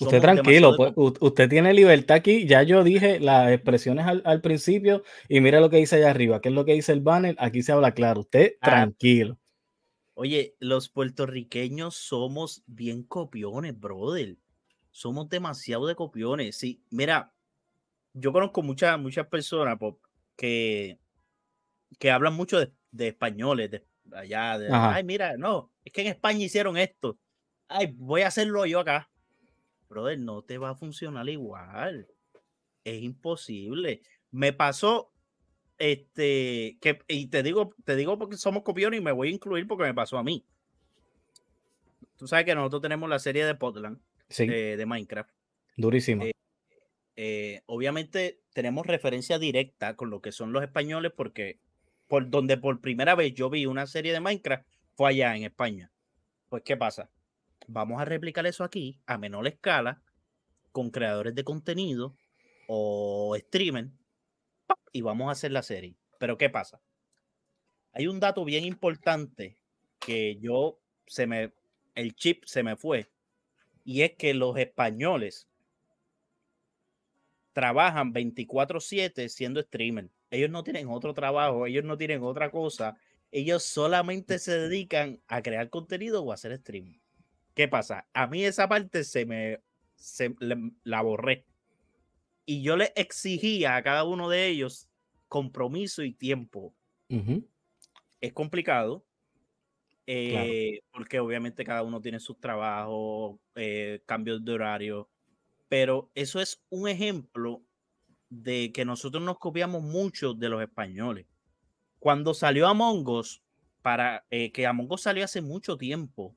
[0.00, 2.46] Usted tranquilo, pues, usted tiene libertad aquí.
[2.46, 6.48] Ya yo dije las expresiones al, principio y mira lo que dice allá arriba, que
[6.48, 7.36] es lo que dice el banner.
[7.38, 8.20] Aquí se habla claro.
[8.20, 8.70] Usted ah.
[8.70, 9.38] tranquilo.
[10.14, 14.36] Oye, los puertorriqueños somos bien copiones, brother.
[14.90, 16.56] Somos demasiado de copiones.
[16.56, 17.32] Sí, mira,
[18.12, 19.78] yo conozco muchas, muchas personas
[20.36, 20.98] que,
[21.98, 24.58] que hablan mucho de, españoles, de allá.
[24.58, 27.18] De, Ay, mira, no, es que en España hicieron esto.
[27.68, 29.08] Ay, voy a hacerlo yo acá
[29.94, 32.08] brother, no te va a funcionar igual.
[32.82, 34.02] Es imposible.
[34.30, 35.12] Me pasó,
[35.78, 39.66] este, que, y te digo, te digo porque somos copiones y me voy a incluir
[39.66, 40.44] porque me pasó a mí.
[42.16, 43.98] Tú sabes que nosotros tenemos la serie de Portland
[44.38, 45.30] eh, de Minecraft.
[45.76, 46.24] Durísimo.
[46.24, 46.32] Eh,
[47.16, 51.60] eh, obviamente tenemos referencia directa con lo que son los españoles porque
[52.08, 55.92] por donde por primera vez yo vi una serie de Minecraft fue allá en España.
[56.48, 57.10] Pues, ¿qué pasa?
[57.66, 60.02] vamos a replicar eso aquí a menor escala
[60.72, 62.14] con creadores de contenido
[62.68, 63.90] o streamer
[64.92, 65.96] y vamos a hacer la serie.
[66.18, 66.80] Pero ¿qué pasa?
[67.92, 69.58] Hay un dato bien importante
[70.00, 71.52] que yo se me
[71.94, 73.12] el chip se me fue
[73.84, 75.48] y es que los españoles
[77.52, 80.10] trabajan 24/7 siendo streamer.
[80.34, 82.96] Ellos no tienen otro trabajo, ellos no tienen otra cosa.
[83.30, 86.98] Ellos solamente se dedican a crear contenido o a hacer streaming.
[87.54, 88.06] ¿Qué pasa?
[88.12, 89.60] A mí esa parte se me
[90.84, 91.46] la borré.
[92.46, 94.88] Y yo le exigía a cada uno de ellos
[95.28, 96.74] compromiso y tiempo.
[98.20, 99.04] Es complicado,
[100.06, 105.08] eh, porque obviamente cada uno tiene sus trabajos, eh, cambios de horario,
[105.68, 107.43] pero eso es un ejemplo
[108.42, 111.26] de que nosotros nos copiamos mucho de los españoles.
[111.98, 113.42] Cuando salió Among Us,
[113.82, 116.36] para eh, que Among Us salió hace mucho tiempo,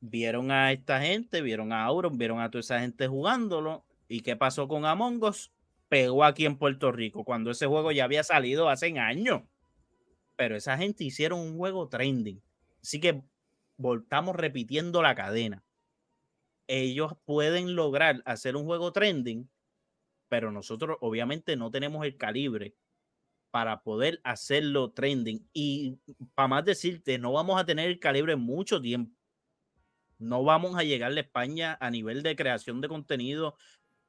[0.00, 3.84] vieron a esta gente, vieron a Auron, vieron a toda esa gente jugándolo.
[4.08, 5.52] ¿Y qué pasó con Among Us?
[5.88, 9.42] Pegó aquí en Puerto Rico, cuando ese juego ya había salido hace años
[10.38, 12.40] pero esa gente hicieron un juego trending.
[12.80, 13.24] Así que
[13.76, 15.64] voltamos repitiendo la cadena.
[16.68, 19.50] Ellos pueden lograr hacer un juego trending,
[20.28, 22.74] pero nosotros obviamente no tenemos el calibre
[23.50, 25.48] para poder hacerlo trending.
[25.52, 25.98] Y
[26.34, 29.14] para más decirte, no vamos a tener el calibre mucho tiempo.
[30.18, 33.56] No vamos a llegarle a España a nivel de creación de contenido.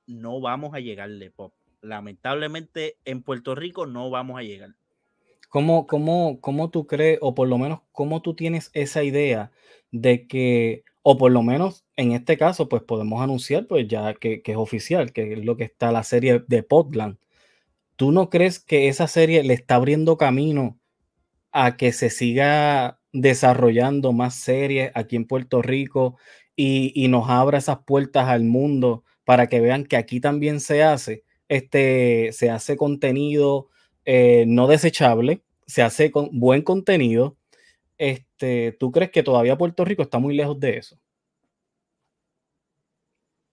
[0.07, 1.53] No vamos a llegarle pop.
[1.81, 4.75] Lamentablemente en Puerto Rico no vamos a llegar.
[5.49, 9.51] ¿Cómo, cómo, cómo tú crees, o por lo menos cómo tú tienes esa idea
[9.91, 14.41] de que, o por lo menos en este caso, pues podemos anunciar, pues ya que,
[14.45, 17.17] es oficial, que es lo que está la serie de Portland.
[17.97, 20.79] ¿Tú no crees que esa serie le está abriendo camino
[21.51, 26.17] a que se siga desarrollando más series aquí en Puerto Rico
[26.55, 30.83] y, y, nos abra esas puertas al mundo para que vean que aquí también se
[30.83, 33.69] hace, este, se hace contenido
[34.05, 37.37] eh, no desechable, se hace con buen contenido.
[37.97, 40.97] Este, ¿Tú crees que todavía Puerto Rico está muy lejos de eso?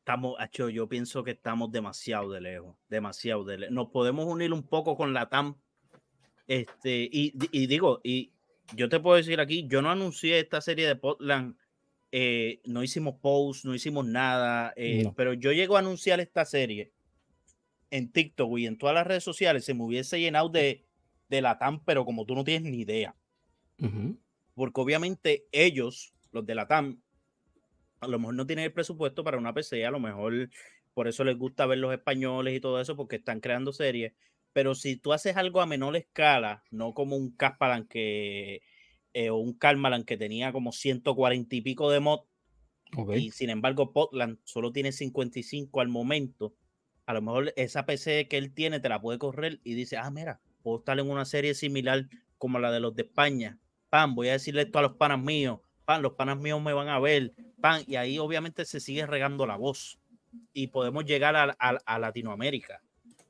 [0.07, 0.39] Estamos,
[0.73, 3.75] yo pienso que estamos demasiado de lejos, demasiado de lejos.
[3.75, 5.57] Nos podemos unir un poco con la TAM.
[6.47, 8.31] Este, y, digo, y
[8.77, 11.57] yo te puedo decir aquí, yo no anuncié esta serie de Portland,
[12.13, 16.93] eh, no hicimos post, no hicimos nada, eh, pero yo llego a anunciar esta serie
[17.91, 20.87] en TikTok y en todas las redes sociales se me hubiese llenado de,
[21.29, 23.17] de TAM, pero como tú no tienes ni idea.
[24.55, 27.03] Porque obviamente ellos, los de la TAM,
[28.01, 30.51] a lo mejor no tienen el presupuesto para una PC, a lo mejor
[30.95, 34.15] por eso les gusta ver los españoles y todo eso, porque están creando series.
[34.53, 38.63] Pero si tú haces algo a menor escala, no como un Caspalan que
[39.13, 42.21] eh, o un Calmalan que tenía como 140 y pico de mod,
[43.15, 46.55] y sin embargo Potland solo tiene 55 al momento,
[47.07, 50.11] a lo mejor esa PC que él tiene te la puede correr y dice, ah,
[50.11, 53.59] mira, puedo estar en una serie similar como la de los de España.
[53.89, 55.61] Pan, voy a decirle esto a los panas míos.
[55.87, 57.33] Pan, los panas míos me van a ver.
[57.61, 59.99] Pan, y ahí obviamente se sigue regando la voz
[60.53, 62.83] y podemos llegar a, Latinoamérica.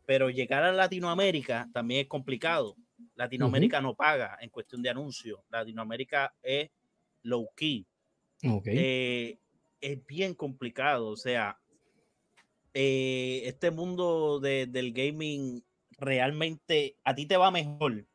[0.07, 2.75] Pero llegar a Latinoamérica también es complicado.
[3.15, 5.39] Latinoamérica no paga en cuestión de anuncios.
[5.51, 6.71] Latinoamérica es
[7.23, 7.87] low key.
[8.43, 9.39] Eh,
[9.81, 11.09] es bien complicado.
[11.09, 11.59] O sea,
[12.73, 15.63] eh, este mundo del gaming
[15.99, 18.07] realmente a ti te va mejor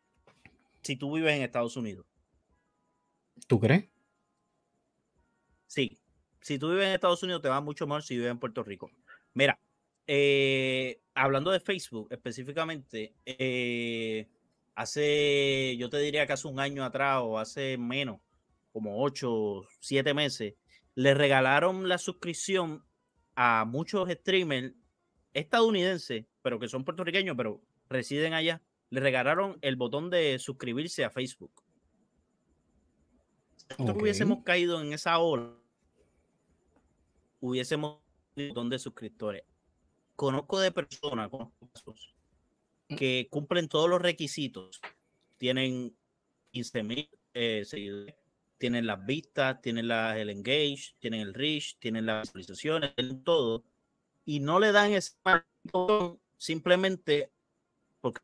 [0.81, 2.07] si tú vives en Estados Unidos.
[3.47, 3.90] ¿Tú crees?
[5.71, 5.97] Sí.
[6.41, 8.91] Si tú vives en Estados Unidos, te va mucho mejor si vives en Puerto Rico.
[9.33, 9.57] Mira,
[10.05, 14.27] eh, hablando de Facebook específicamente, eh,
[14.75, 18.19] hace, yo te diría que hace un año atrás o hace menos,
[18.73, 20.55] como ocho, siete meses,
[20.95, 22.83] le regalaron la suscripción
[23.35, 24.73] a muchos streamers
[25.33, 31.09] estadounidenses, pero que son puertorriqueños, pero residen allá, le regalaron el botón de suscribirse a
[31.09, 31.63] Facebook.
[33.55, 35.60] Si nosotros hubiésemos caído en esa hora,
[37.41, 37.99] hubiésemos
[38.35, 39.43] el botón de suscriptores.
[40.15, 42.95] Conozco de personas mm.
[42.95, 44.79] que cumplen todos los requisitos.
[45.37, 45.93] Tienen
[46.51, 48.15] 15 mil eh, seguidores,
[48.57, 53.63] tienen las vistas, tienen la, el engage, tienen el reach, tienen las visualizaciones, tienen todo,
[54.25, 55.13] y no le dan ese
[56.37, 57.31] simplemente
[58.01, 58.21] porque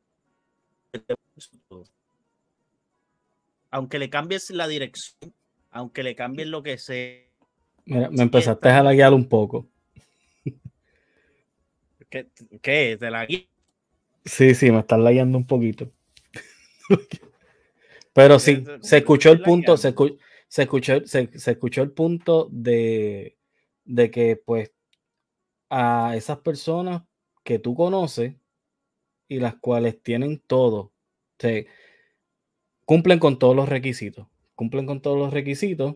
[3.69, 5.33] aunque le cambies la dirección,
[5.71, 7.26] aunque le cambies lo que sea.
[7.87, 9.65] Mira, me empezaste a laguear un poco.
[12.09, 12.27] ¿Qué?
[12.61, 12.97] ¿Qué?
[12.99, 13.25] ¿Te la
[14.25, 15.89] Sí, sí, me estás lagueando un poquito.
[18.13, 19.93] Pero sí, se escuchó el punto, se,
[20.49, 23.37] se escuchó, se, escuchó el punto de,
[23.85, 24.73] de, que pues
[25.69, 27.03] a esas personas
[27.43, 28.35] que tú conoces
[29.29, 30.91] y las cuales tienen todo,
[31.39, 31.67] se
[32.83, 35.95] cumplen con todos los requisitos, cumplen con todos los requisitos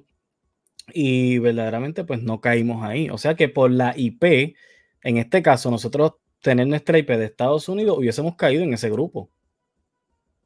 [0.93, 3.09] y verdaderamente pues no caímos ahí.
[3.09, 4.55] O sea que por la IP,
[5.03, 9.29] en este caso nosotros tener nuestra IP de Estados Unidos hubiésemos caído en ese grupo.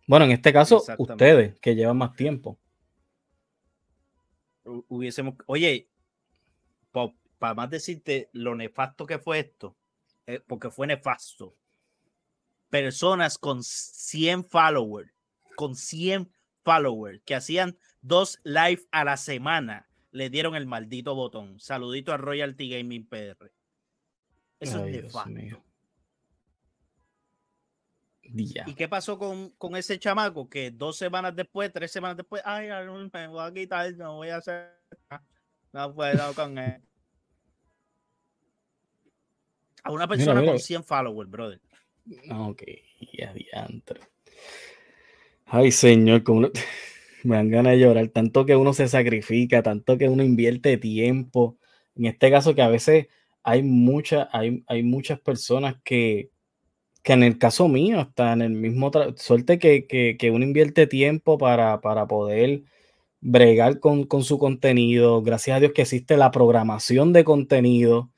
[0.07, 2.59] Bueno, en este caso ustedes que llevan más tiempo
[4.65, 5.89] hubiésemos, oye,
[6.91, 9.77] para más decirte lo nefasto que fue esto,
[10.25, 11.55] eh, porque fue nefasto.
[12.69, 15.11] Personas con 100 followers,
[15.55, 16.31] con 100
[16.63, 21.59] followers, que hacían dos live a la semana le dieron el maldito botón.
[21.59, 23.51] Saludito a Royalty Gaming PR.
[24.59, 25.57] Eso es de
[28.27, 32.69] ¿Y qué pasó con, con, ese chamaco que dos semanas después, tres semanas después, ay,
[33.13, 34.71] me voy a quitar, no voy a hacer,
[35.71, 36.81] no puedo con él?
[39.83, 41.61] A una persona con 100 followers, brother.
[42.31, 42.63] Ok,
[43.13, 43.99] ya diantre.
[45.45, 46.49] Ay, señor, como
[47.25, 48.07] me dan ganas de llorar.
[48.09, 51.57] Tanto que uno se sacrifica, tanto que uno invierte tiempo.
[51.95, 53.07] En este caso, que a veces
[53.43, 53.63] hay,
[54.31, 56.31] hay, hay muchas personas que,
[57.03, 60.87] que en el caso mío, está en el mismo suerte que, que, que, uno invierte
[60.87, 62.63] tiempo para, para poder
[63.21, 65.21] bregar con, con, su contenido.
[65.21, 68.11] Gracias a Dios que existe la programación de contenido,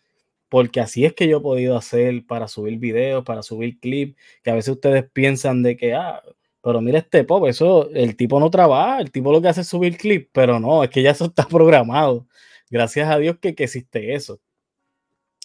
[0.50, 4.52] porque así es que yo he podido hacer para subir videos, para subir clips, que
[4.52, 6.22] a veces ustedes piensan de que, ah,
[6.68, 9.70] pero mira este pop, eso, el tipo no trabaja, el tipo lo que hace es
[9.70, 12.28] subir clips, pero no, es que ya eso está programado.
[12.70, 14.42] Gracias a Dios que, que existe eso.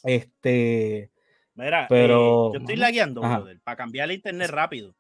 [0.02, 1.12] Este,
[1.54, 3.20] Mira, pero, eh, yo estoy lagueando,
[3.62, 4.96] para cambiar el internet rápido.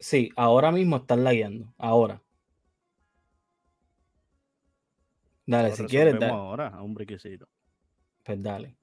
[0.00, 1.72] Sí, ahora mismo están lagueando.
[1.78, 2.20] Ahora.
[5.46, 6.18] Dale, si quieres.
[6.18, 6.32] Dale.
[6.32, 7.16] ahora, hombre, que
[8.24, 8.76] Pues dale.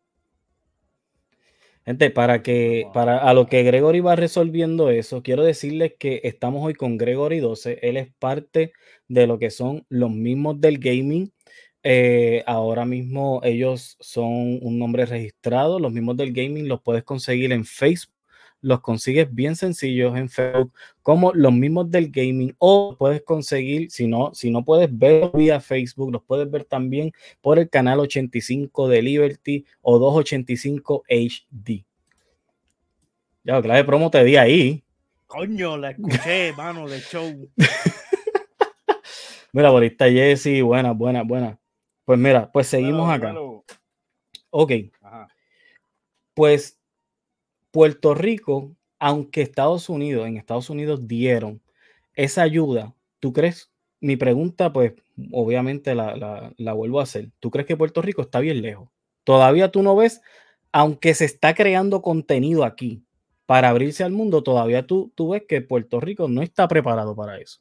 [1.86, 6.64] Gente, para que, para a lo que Gregory va resolviendo eso, quiero decirles que estamos
[6.64, 7.80] hoy con Gregory 12.
[7.82, 8.72] Él es parte
[9.08, 11.34] de lo que son los mismos del gaming.
[11.84, 17.52] Eh, ahora mismo ellos son un nombre registrado, los mismos del gaming los puedes conseguir
[17.52, 18.14] en Facebook,
[18.62, 24.08] los consigues bien sencillos en Facebook, como los mismos del gaming, o puedes conseguir, si
[24.08, 28.88] no, si no puedes ver vía Facebook, los puedes ver también por el canal 85
[28.88, 31.84] de Liberty o 285 HD.
[33.44, 34.84] Ya, clave promo te di ahí.
[35.26, 37.50] Coño, la escuché, mano, de show.
[39.54, 41.60] Mira, por ahí está Jesse, buena, buena, buena.
[42.06, 43.34] Pues mira, pues seguimos acá.
[44.50, 44.72] Ok.
[46.34, 46.81] Pues
[47.72, 51.62] Puerto Rico, aunque Estados Unidos, en Estados Unidos dieron
[52.14, 53.72] esa ayuda, ¿tú crees?
[54.00, 54.94] Mi pregunta, pues
[55.32, 57.30] obviamente la, la vuelvo a hacer.
[57.40, 58.90] ¿Tú crees que Puerto Rico está bien lejos?
[59.24, 60.22] Todavía tú no ves,
[60.72, 63.04] aunque se está creando contenido aquí
[63.52, 67.38] para abrirse al mundo, todavía tú, tú ves que Puerto Rico no está preparado para
[67.38, 67.60] eso.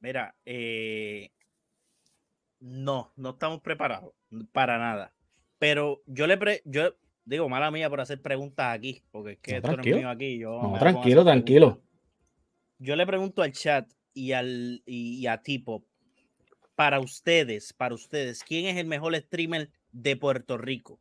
[0.00, 1.30] Mira, eh,
[2.60, 4.12] no, no estamos preparados
[4.52, 5.14] para nada.
[5.58, 6.94] Pero yo le pre yo
[7.24, 10.38] digo, mala mía por hacer preguntas aquí, porque es que esto no es mío aquí.
[10.38, 11.80] Yo no, tranquilo, tranquilo.
[12.78, 15.84] Yo le pregunto al chat y al y a Tipo,
[16.74, 20.98] para ustedes, para ustedes, ¿quién es el mejor streamer de Puerto Rico?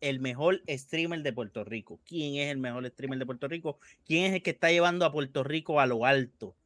[0.00, 1.98] El mejor streamer de Puerto Rico.
[2.04, 3.78] ¿Quién es el mejor streamer de Puerto Rico?
[4.04, 6.56] ¿Quién es el que está llevando a Puerto Rico a lo alto?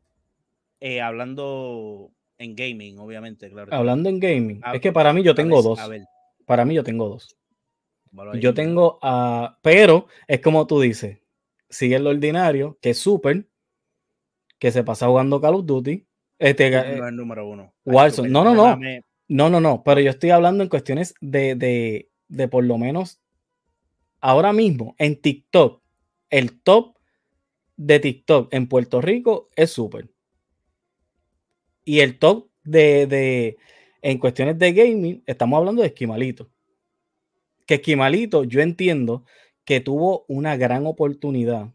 [0.80, 3.72] Eh, hablando en gaming, obviamente, claro.
[3.72, 5.78] Hablando en gaming, es que para mí yo tengo dos.
[6.46, 7.37] Para mí yo tengo dos.
[8.40, 9.58] Yo tengo a.
[9.62, 11.18] pero es como tú dices:
[11.68, 13.48] sigue lo ordinario, que es Super,
[14.58, 16.06] que se pasa jugando Call of Duty.
[16.38, 17.74] Este, no es el número uno.
[17.84, 18.28] Warzone.
[18.28, 18.78] No, no, no.
[19.28, 19.82] No, no, no.
[19.84, 23.20] Pero yo estoy hablando en cuestiones de, de, de por lo menos
[24.20, 25.82] ahora mismo en TikTok.
[26.30, 26.96] El top
[27.76, 30.08] de TikTok en Puerto Rico es Super.
[31.84, 33.56] Y el top de,
[34.02, 36.50] en cuestiones de gaming, estamos hablando de Esquimalito.
[37.68, 39.26] Que Esquimalito, yo entiendo
[39.66, 41.68] que tuvo una gran oportunidad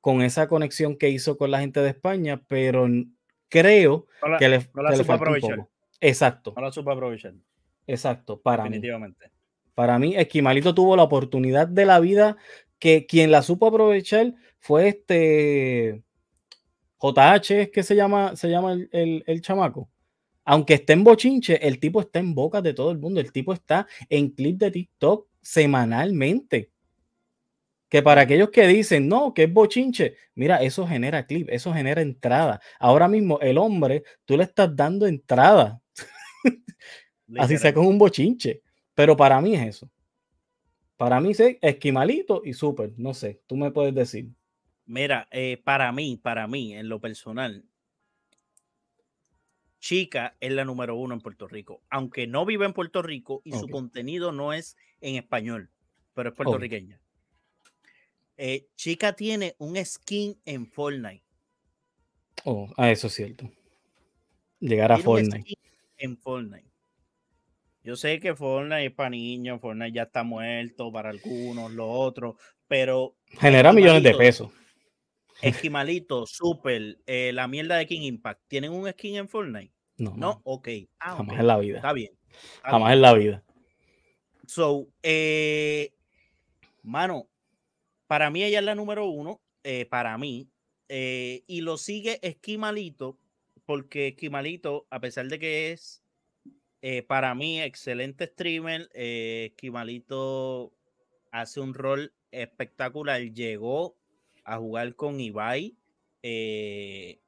[0.00, 2.86] con esa conexión que hizo con la gente de España, pero
[3.48, 4.06] creo
[4.38, 5.66] que le, no la aprovechar.
[6.00, 6.52] Exacto.
[6.54, 7.34] No la supo aprovechar.
[7.88, 9.32] Exacto, para Definitivamente.
[9.74, 12.36] Para mí, Esquimalito tuvo la oportunidad de la vida
[12.78, 16.04] que quien la supo aprovechar fue este
[17.02, 19.90] JH es que se llama, se llama el, chamaco.
[20.46, 23.20] Aunque esté en bochinche, el tipo está en boca de todo el mundo.
[23.20, 26.70] El tipo está en clip de TikTok semanalmente.
[27.88, 32.00] Que para aquellos que dicen, no, que es bochinche, mira, eso genera clip, eso genera
[32.00, 32.60] entrada.
[32.78, 35.82] Ahora mismo el hombre, tú le estás dando entrada.
[37.38, 38.62] Así sea con un bochinche.
[38.94, 39.90] Pero para mí es eso.
[40.96, 42.92] Para mí es esquimalito y súper.
[42.96, 44.28] No sé, tú me puedes decir.
[44.84, 47.64] Mira, eh, para mí, para mí, en lo personal,
[49.86, 53.52] Chica es la número uno en Puerto Rico, aunque no vive en Puerto Rico y
[53.52, 55.70] su contenido no es en español,
[56.12, 57.00] pero es puertorriqueña.
[58.36, 61.22] Eh, Chica tiene un skin en Fortnite.
[62.42, 63.48] Oh, ah, eso es cierto.
[64.58, 65.54] Llegar a Fortnite.
[65.98, 66.68] En Fortnite.
[67.84, 72.34] Yo sé que Fortnite es para niños, Fortnite ya está muerto para algunos, los otros,
[72.66, 73.14] pero.
[73.38, 74.50] Genera millones de pesos
[75.40, 79.75] Esquimalito, Super, eh, la mierda de King Impact, ¿tienen un skin en Fortnite?
[79.98, 80.14] No.
[80.16, 80.68] No, ok.
[81.00, 81.76] Ah, Jamás en la vida.
[81.76, 82.12] Está bien.
[82.30, 82.96] está Jamás bien.
[82.98, 83.44] en la vida.
[84.46, 85.92] So, eh,
[86.82, 87.28] mano,
[88.06, 90.48] para mí ella es la número uno, eh, para mí,
[90.88, 93.18] eh, y lo sigue Esquimalito,
[93.64, 96.04] porque Esquimalito, a pesar de que es,
[96.82, 100.72] eh, para mí, excelente streamer, Esquimalito
[101.32, 103.96] hace un rol espectacular, llegó
[104.44, 105.76] a jugar con Ibai,
[106.22, 107.20] eh,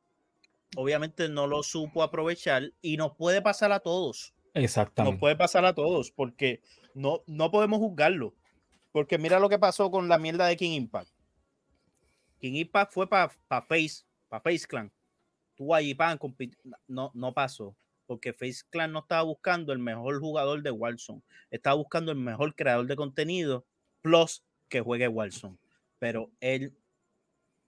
[0.77, 4.35] obviamente no lo supo aprovechar y nos puede pasar a todos.
[4.55, 5.19] Nos Exactamente.
[5.19, 6.63] puede pasar a todos porque
[6.95, 8.35] no, no podemos juzgarlo.
[8.93, 11.11] Porque mira lo que pasó con la mierda de King Impact.
[12.41, 13.31] King Impact fue para
[13.69, 14.93] Face, para Face Clan.
[15.55, 16.19] Tú ahí pan,
[16.87, 17.77] no, no pasó.
[18.07, 21.23] Porque Face Clan no estaba buscando el mejor jugador de Warzone.
[21.51, 23.67] Estaba buscando el mejor creador de contenido,
[24.01, 25.59] plus que juegue Warzone.
[25.99, 26.75] Pero él,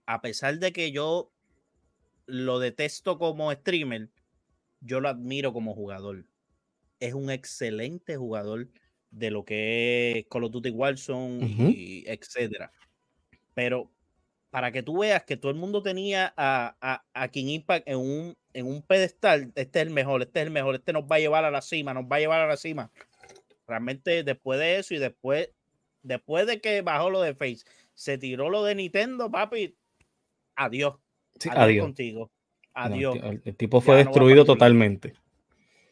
[0.07, 1.31] a pesar de que yo
[2.31, 4.09] lo detesto como streamer,
[4.81, 6.25] yo lo admiro como jugador
[7.01, 8.69] es un excelente jugador
[9.11, 12.71] de lo que es Call of Duty Warzone y etcétera.
[13.55, 13.91] Pero
[14.51, 17.97] para que tú veas que todo el mundo tenía a, a, a King Impact en
[17.97, 21.17] un, en un pedestal, este es el mejor, este es el mejor, este nos va
[21.17, 22.93] a llevar a la cima, nos va a llevar a la cima.
[23.67, 25.51] Realmente después de eso y después,
[26.03, 27.65] después de que bajó lo de Face,
[27.95, 29.77] se tiró lo de Nintendo, papi,
[30.55, 30.97] adiós.
[31.41, 31.85] Sí, adiós, adiós.
[31.87, 32.31] contigo.
[32.75, 33.17] Adiós.
[33.17, 35.15] el, el- el tipo fue Ya destruido totalmente.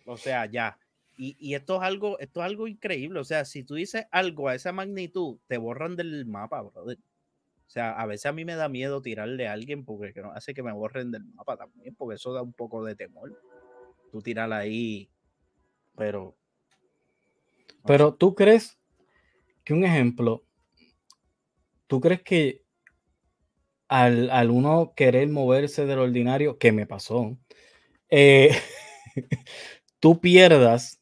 [0.07, 0.79] O sea, ya.
[1.17, 3.19] Y, y esto es algo, esto es algo increíble.
[3.19, 6.99] O sea, si tú dices algo a esa magnitud, te borran del mapa, brother.
[7.67, 10.33] O sea, a veces a mí me da miedo tirarle a alguien porque que no
[10.33, 13.39] hace que me borren del mapa también, porque eso da un poco de temor.
[14.13, 15.11] Tú tirarla ahí,
[15.97, 16.35] pero.
[17.85, 18.79] Pero tú crees
[19.65, 20.45] que un ejemplo,
[21.87, 22.63] tú crees que
[23.89, 27.39] al, al uno querer moverse del ordinario, que me pasó,
[28.11, 28.51] eh,
[30.01, 31.01] tú pierdas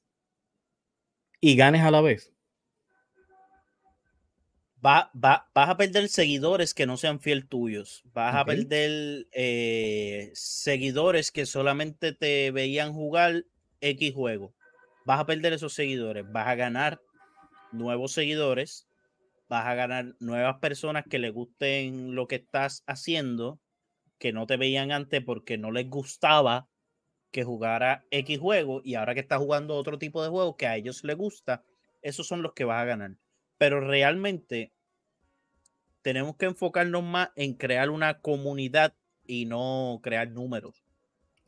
[1.40, 2.32] y ganes a la vez.
[4.84, 8.02] va, va- vas a perder seguidores que no sean fiel tuyos.
[8.12, 13.44] Vas a perder eh, seguidores que solamente te veían jugar
[13.80, 14.54] X juego.
[15.04, 16.24] Vas a perder esos seguidores.
[16.32, 17.00] Vas a ganar
[17.72, 18.86] nuevos seguidores.
[19.48, 23.60] Vas a ganar nuevas personas que les gusten lo que estás haciendo,
[24.18, 26.68] que no te veían antes porque no les gustaba
[27.30, 30.76] que jugara X juego y ahora que estás jugando otro tipo de juego que a
[30.76, 31.62] ellos les gusta,
[32.02, 33.16] esos son los que vas a ganar.
[33.58, 34.72] Pero realmente
[36.02, 38.94] tenemos que enfocarnos más en crear una comunidad
[39.24, 40.84] y no crear números.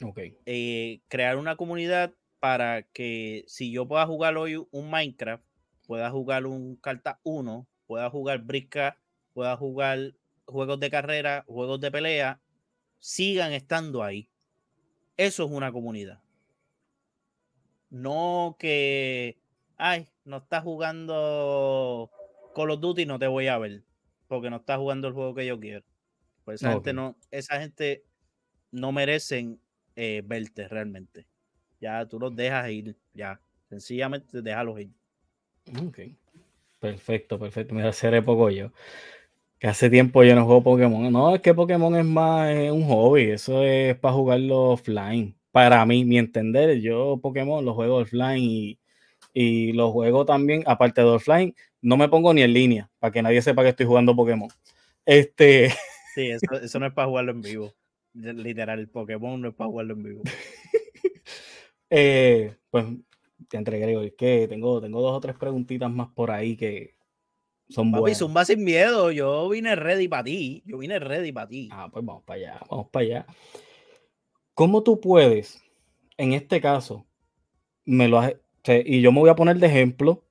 [0.02, 0.20] Ok.
[0.46, 5.44] Eh, crear una comunidad para que si yo pueda jugar hoy un Minecraft,
[5.86, 8.96] pueda jugar un Carta 1, pueda jugar Brisca,
[9.32, 10.14] pueda jugar
[10.46, 12.40] juegos de carrera, juegos de pelea,
[13.00, 14.28] sigan estando ahí.
[15.16, 16.22] Eso es una comunidad.
[17.90, 19.38] No que,
[19.76, 22.10] ay, no estás jugando
[22.54, 23.82] Call of Duty, no te voy a ver,
[24.28, 25.84] porque no estás jugando el juego que yo quiero.
[26.44, 28.04] Pues esa gente no, esa gente
[28.70, 29.60] no merecen
[29.96, 31.26] eh, verte realmente.
[31.80, 33.40] Ya tú los dejas ir, ya.
[33.70, 34.90] Sencillamente déjalos ir.
[35.82, 35.98] Ok.
[36.80, 37.74] Perfecto, perfecto.
[37.74, 38.72] Mira, seré poco yo.
[39.58, 41.12] Que hace tiempo yo no juego Pokémon.
[41.12, 43.30] No, es que Pokémon es más un hobby.
[43.30, 45.36] Eso es para jugarlo offline.
[45.52, 48.78] Para mí, mi entender, yo Pokémon lo juego offline y,
[49.34, 53.22] y lo juego también, aparte de offline, no me pongo ni en línea para que
[53.22, 54.48] nadie sepa que estoy jugando Pokémon.
[55.06, 55.70] Este,
[56.14, 57.74] Sí, eso, eso no es para jugarlo en vivo.
[58.14, 60.22] Literal, el Pokémon no es para jugarlo en vivo.
[61.90, 62.86] eh, pues
[63.48, 66.94] te entregué hoy que tengo, tengo dos o tres preguntitas más por ahí que
[67.68, 68.18] son Papi, buenas.
[68.18, 69.10] zumba sin miedo.
[69.10, 70.62] Yo vine ready para ti.
[70.64, 71.68] Yo vine ready para ti.
[71.70, 73.26] Ah, pues vamos para allá, vamos para allá.
[74.54, 75.62] ¿Cómo tú puedes,
[76.16, 77.06] en este caso,
[77.84, 78.34] me lo has,
[78.66, 80.24] y yo me voy a poner de ejemplo,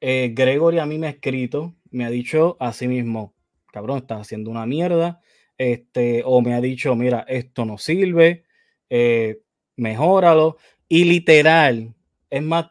[0.00, 3.34] eh, Gregory a mí me ha escrito, me ha dicho a sí mismo,
[3.72, 5.20] cabrón, estás haciendo una mierda,
[5.58, 8.44] este, o me ha dicho, mira, esto no sirve,
[8.90, 9.42] eh,
[9.76, 10.56] mejóralo,
[10.88, 11.94] y literal,
[12.30, 12.70] es más,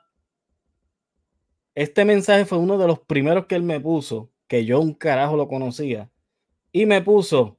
[1.75, 5.35] este mensaje fue uno de los primeros que él me puso, que yo un carajo
[5.35, 6.09] lo conocía,
[6.71, 7.57] y me puso,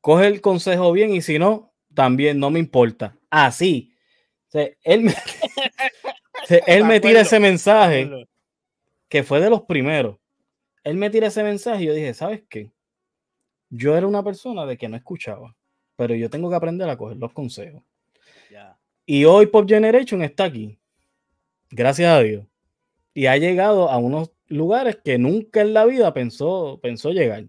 [0.00, 3.16] coge el consejo bien y si no, también no me importa.
[3.30, 3.92] Así.
[4.48, 5.14] O sea, él me,
[6.66, 8.28] él me tira ese mensaje
[9.08, 10.16] que fue de los primeros.
[10.84, 12.70] Él me tira ese mensaje y yo dije, ¿sabes qué?
[13.70, 15.54] Yo era una persona de que no escuchaba,
[15.96, 17.82] pero yo tengo que aprender a coger los consejos.
[19.04, 20.77] Y hoy Pop Generation está aquí.
[21.70, 22.46] Gracias a Dios.
[23.14, 27.46] Y ha llegado a unos lugares que nunca en la vida pensó, pensó llegar.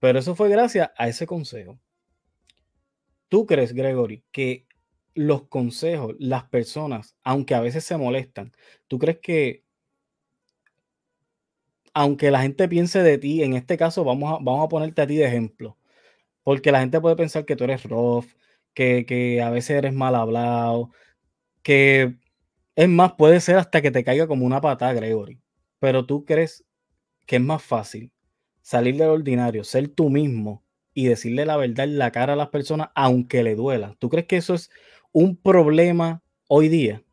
[0.00, 1.78] Pero eso fue gracias a ese consejo.
[3.28, 4.66] ¿Tú crees, Gregory, que
[5.14, 8.52] los consejos, las personas, aunque a veces se molestan,
[8.88, 9.64] ¿tú crees que
[11.94, 15.06] aunque la gente piense de ti, en este caso vamos a, vamos a ponerte a
[15.06, 15.76] ti de ejemplo,
[16.44, 18.26] porque la gente puede pensar que tú eres rough,
[18.74, 20.90] que, que a veces eres mal hablado,
[21.62, 22.16] que
[22.80, 25.38] es más, puede ser hasta que te caiga como una patada, Gregory,
[25.80, 26.64] pero tú crees
[27.26, 28.10] que es más fácil
[28.62, 30.64] salir del ordinario, ser tú mismo
[30.94, 33.96] y decirle la verdad en la cara a las personas, aunque le duela.
[33.98, 34.70] ¿Tú crees que eso es
[35.12, 37.04] un problema hoy día?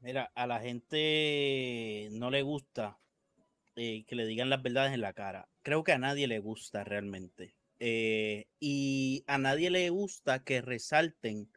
[0.00, 2.98] Mira, a la gente no le gusta
[3.76, 5.48] eh, que le digan las verdades en la cara.
[5.62, 7.56] Creo que a nadie le gusta realmente.
[7.78, 11.50] Eh, y a nadie le gusta que resalten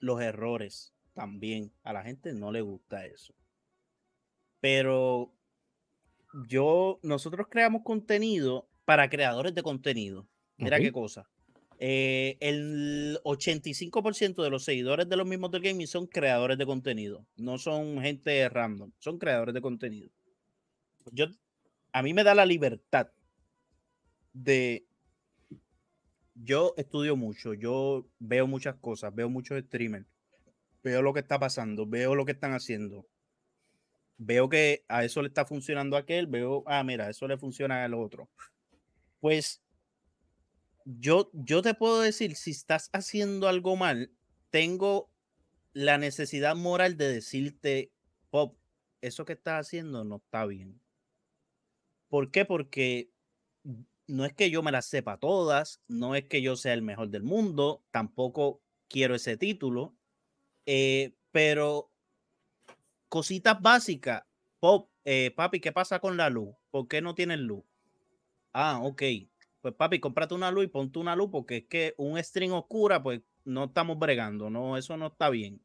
[0.00, 1.72] los errores también.
[1.82, 3.34] A la gente no le gusta eso.
[4.60, 5.32] Pero
[6.48, 10.26] yo, nosotros creamos contenido para creadores de contenido.
[10.56, 11.28] Mira qué cosa.
[11.84, 17.26] Eh, el 85% de los seguidores de los mismos del gaming son creadores de contenido,
[17.34, 20.08] no son gente random, son creadores de contenido.
[21.10, 21.26] Yo,
[21.92, 23.08] a mí me da la libertad
[24.32, 24.86] de.
[26.36, 30.06] Yo estudio mucho, yo veo muchas cosas, veo muchos streamers,
[30.82, 33.06] veo lo que está pasando, veo lo que están haciendo.
[34.18, 37.94] Veo que a eso le está funcionando aquel, veo, ah, mira, eso le funciona al
[37.94, 38.30] otro.
[39.20, 39.62] Pues
[40.84, 44.12] yo, yo te puedo decir, si estás haciendo algo mal,
[44.50, 45.10] tengo
[45.72, 47.92] la necesidad moral de decirte,
[48.30, 48.56] Pop,
[49.00, 50.80] eso que estás haciendo no está bien.
[52.08, 52.44] ¿Por qué?
[52.44, 53.10] Porque
[54.06, 57.08] no es que yo me las sepa todas, no es que yo sea el mejor
[57.08, 59.96] del mundo, tampoco quiero ese título,
[60.66, 61.90] eh, pero
[63.08, 64.24] cositas básicas,
[65.04, 66.54] eh, papi, ¿qué pasa con la luz?
[66.70, 67.64] ¿Por qué no tienes luz?
[68.52, 69.02] Ah, ok
[69.62, 73.02] pues papi, cómprate una luz y ponte una luz porque es que un string oscura,
[73.02, 75.62] pues no estamos bregando, no, eso no está bien.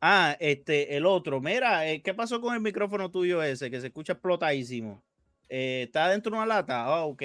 [0.00, 3.88] Ah, este, el otro, mira, eh, ¿qué pasó con el micrófono tuyo ese que se
[3.88, 5.02] escucha explotadísimo?
[5.48, 6.84] ¿Está dentro de una lata?
[6.84, 7.22] Ah, ok.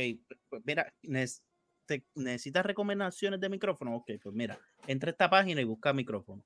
[0.49, 0.91] Pues mira,
[2.15, 3.97] necesitas recomendaciones de micrófono.
[3.97, 6.43] Ok, pues mira, entra a esta página y busca micrófono.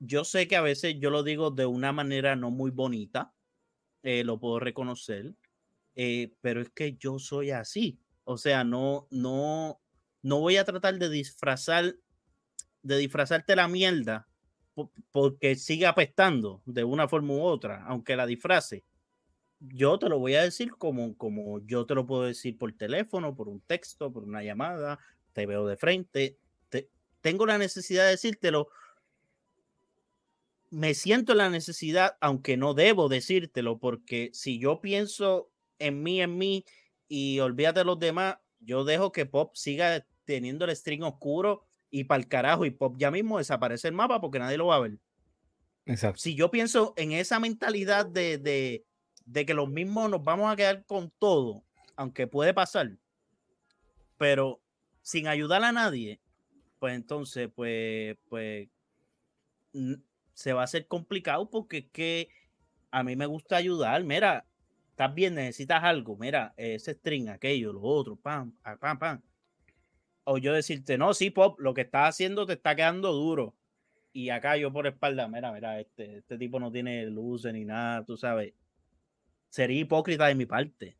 [0.00, 3.34] Yo sé que a veces yo lo digo de una manera no muy bonita,
[4.02, 5.34] eh, lo puedo reconocer,
[6.40, 8.00] pero es que yo soy así.
[8.24, 9.80] O sea, no, no,
[10.22, 11.96] no voy a tratar de disfrazar,
[12.82, 14.28] de disfrazarte la mierda
[15.10, 18.84] porque sigue apestando de una forma u otra, aunque la disfrace.
[19.60, 23.36] Yo te lo voy a decir como, como yo te lo puedo decir por teléfono,
[23.36, 24.98] por un texto, por una llamada,
[25.34, 26.38] te veo de frente,
[27.20, 28.68] tengo la necesidad de decírtelo.
[30.70, 36.38] Me siento la necesidad, aunque no debo decírtelo, porque si yo pienso en mí, en
[36.38, 36.64] mí,
[37.08, 38.38] y olvídate de los demás.
[38.60, 42.64] Yo dejo que Pop siga teniendo el string oscuro y para el carajo.
[42.64, 44.98] Y Pop ya mismo desaparece el mapa porque nadie lo va a ver.
[45.86, 46.20] Exacto.
[46.20, 48.86] Si yo pienso en esa mentalidad de, de,
[49.24, 51.64] de que los mismos nos vamos a quedar con todo,
[51.96, 52.96] aunque puede pasar,
[54.16, 54.62] pero
[55.02, 56.20] sin ayudar a nadie,
[56.78, 58.68] pues entonces, pues, pues
[60.40, 62.30] se va a hacer complicado porque es que
[62.90, 64.02] a mí me gusta ayudar.
[64.04, 64.46] Mira,
[64.88, 69.22] estás bien, necesitas algo, mira, ese string, aquello, lo otro, pam, pam, pam.
[70.24, 73.54] O yo decirte, no, sí, Pop, lo que estás haciendo te está quedando duro.
[74.14, 78.06] Y acá yo por espalda, mira, mira, este, este tipo no tiene luces ni nada,
[78.06, 78.54] tú sabes.
[79.50, 80.96] Sería hipócrita de mi parte.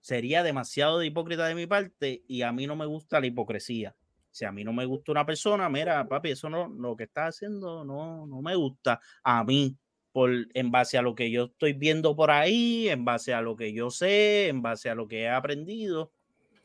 [0.00, 3.94] Sería demasiado de hipócrita de mi parte y a mí no me gusta la hipocresía.
[4.34, 7.36] Si a mí no me gusta una persona, mira, papi, eso no, lo que estás
[7.36, 9.78] haciendo no, no me gusta a mí
[10.10, 13.54] por, en base a lo que yo estoy viendo por ahí, en base a lo
[13.54, 16.10] que yo sé, en base a lo que he aprendido.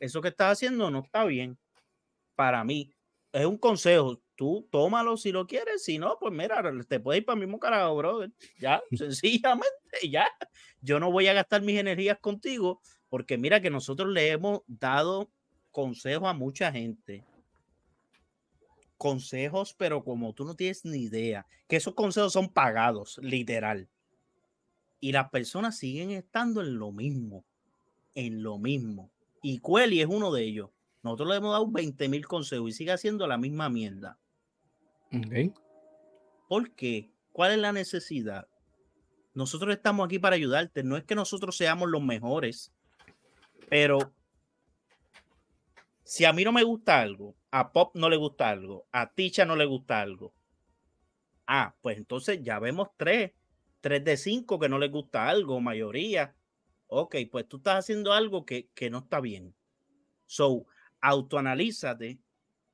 [0.00, 1.56] Eso que estás haciendo no está bien
[2.34, 2.92] para mí.
[3.32, 4.20] Es un consejo.
[4.34, 5.84] Tú tómalo si lo quieres.
[5.84, 8.32] Si no, pues mira, te puedes ir para el mismo carajo, brother.
[8.58, 9.70] Ya, sencillamente,
[10.10, 10.26] ya.
[10.80, 15.30] Yo no voy a gastar mis energías contigo porque mira que nosotros le hemos dado
[15.70, 17.24] consejo a mucha gente
[19.00, 23.88] consejos, pero como tú no tienes ni idea, que esos consejos son pagados, literal.
[25.00, 27.42] Y las personas siguen estando en lo mismo,
[28.14, 29.10] en lo mismo.
[29.42, 30.68] Y Cueli es uno de ellos.
[31.02, 34.18] Nosotros le hemos dado 20 mil consejos y sigue haciendo la misma mierda.
[35.06, 35.54] Okay.
[36.46, 37.10] ¿Por qué?
[37.32, 38.48] ¿Cuál es la necesidad?
[39.32, 40.82] Nosotros estamos aquí para ayudarte.
[40.82, 42.70] No es que nosotros seamos los mejores,
[43.70, 44.12] pero
[46.10, 49.44] si a mí no me gusta algo, a Pop no le gusta algo, a Ticha
[49.44, 50.34] no le gusta algo.
[51.46, 53.30] Ah, pues entonces ya vemos tres,
[53.80, 56.34] tres de cinco que no les gusta algo, mayoría.
[56.88, 59.54] ok, pues tú estás haciendo algo que, que no está bien.
[60.26, 60.66] So,
[61.00, 62.18] autoanalízate,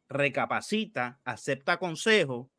[0.09, 2.51] recapacita, acepta consejo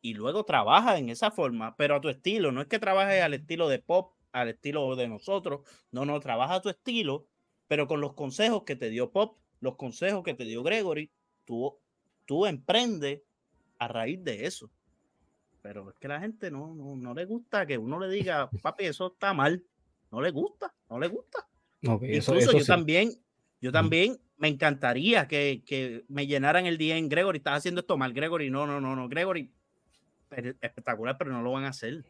[0.00, 2.50] y luego trabaja en esa forma, pero a tu estilo.
[2.50, 5.60] No es que trabajes al estilo de pop, al estilo de nosotros.
[5.92, 7.28] No, no, trabaja a tu estilo,
[7.70, 11.08] pero con los consejos que te dio pop, los consejos que te dio Gregory,
[11.44, 11.78] tú,
[12.26, 13.22] tú emprendes
[13.78, 14.68] a raíz de eso.
[15.62, 18.86] Pero es que la gente no, no, no le gusta que uno le diga, papi,
[18.86, 19.64] eso está mal.
[20.10, 21.46] No le gusta, no le gusta.
[21.80, 23.12] Incluso yo también,
[23.60, 27.96] yo también me encantaría que, que, me llenaran el día en Gregory, estás haciendo esto
[27.96, 28.50] mal, Gregory.
[28.50, 29.48] No, no, no, no, Gregory,
[30.60, 32.04] espectacular, pero no lo van a hacer.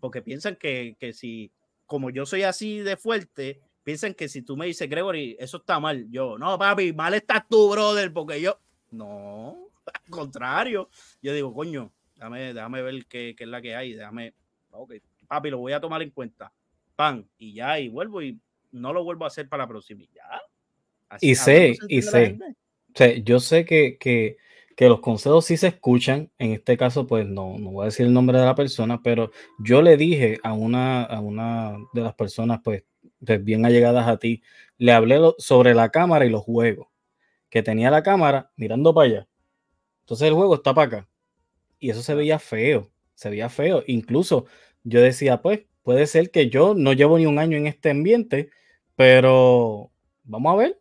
[0.00, 1.52] Porque piensan que, que si,
[1.84, 5.80] como yo soy así de fuerte, piensan que si tú me dices, Gregory, eso está
[5.80, 8.60] mal, yo, no, papi, mal estás tú, brother, porque yo,
[8.90, 10.90] no, al contrario,
[11.22, 14.34] yo digo, coño, déjame, déjame ver qué, qué es la que hay, déjame,
[14.72, 14.92] ok,
[15.26, 16.52] papi, lo voy a tomar en cuenta,
[16.96, 18.38] pan, y ya, y vuelvo y
[18.72, 20.42] no lo vuelvo a hacer para la próxima, ya.
[21.22, 22.38] y sé, y sé,
[23.24, 24.36] yo sé que, que,
[24.76, 28.04] que, los consejos sí se escuchan, en este caso, pues no, no voy a decir
[28.04, 32.14] el nombre de la persona, pero yo le dije a una, a una de las
[32.14, 32.84] personas, pues
[33.20, 34.42] bien allegadas a ti,
[34.76, 36.88] le hablé sobre la cámara y los juegos,
[37.50, 39.28] que tenía la cámara mirando para allá.
[40.00, 41.08] Entonces el juego está para acá.
[41.78, 43.82] Y eso se veía feo, se veía feo.
[43.86, 44.46] Incluso
[44.82, 48.50] yo decía, pues, puede ser que yo no llevo ni un año en este ambiente,
[48.96, 49.90] pero
[50.24, 50.80] vamos a ver.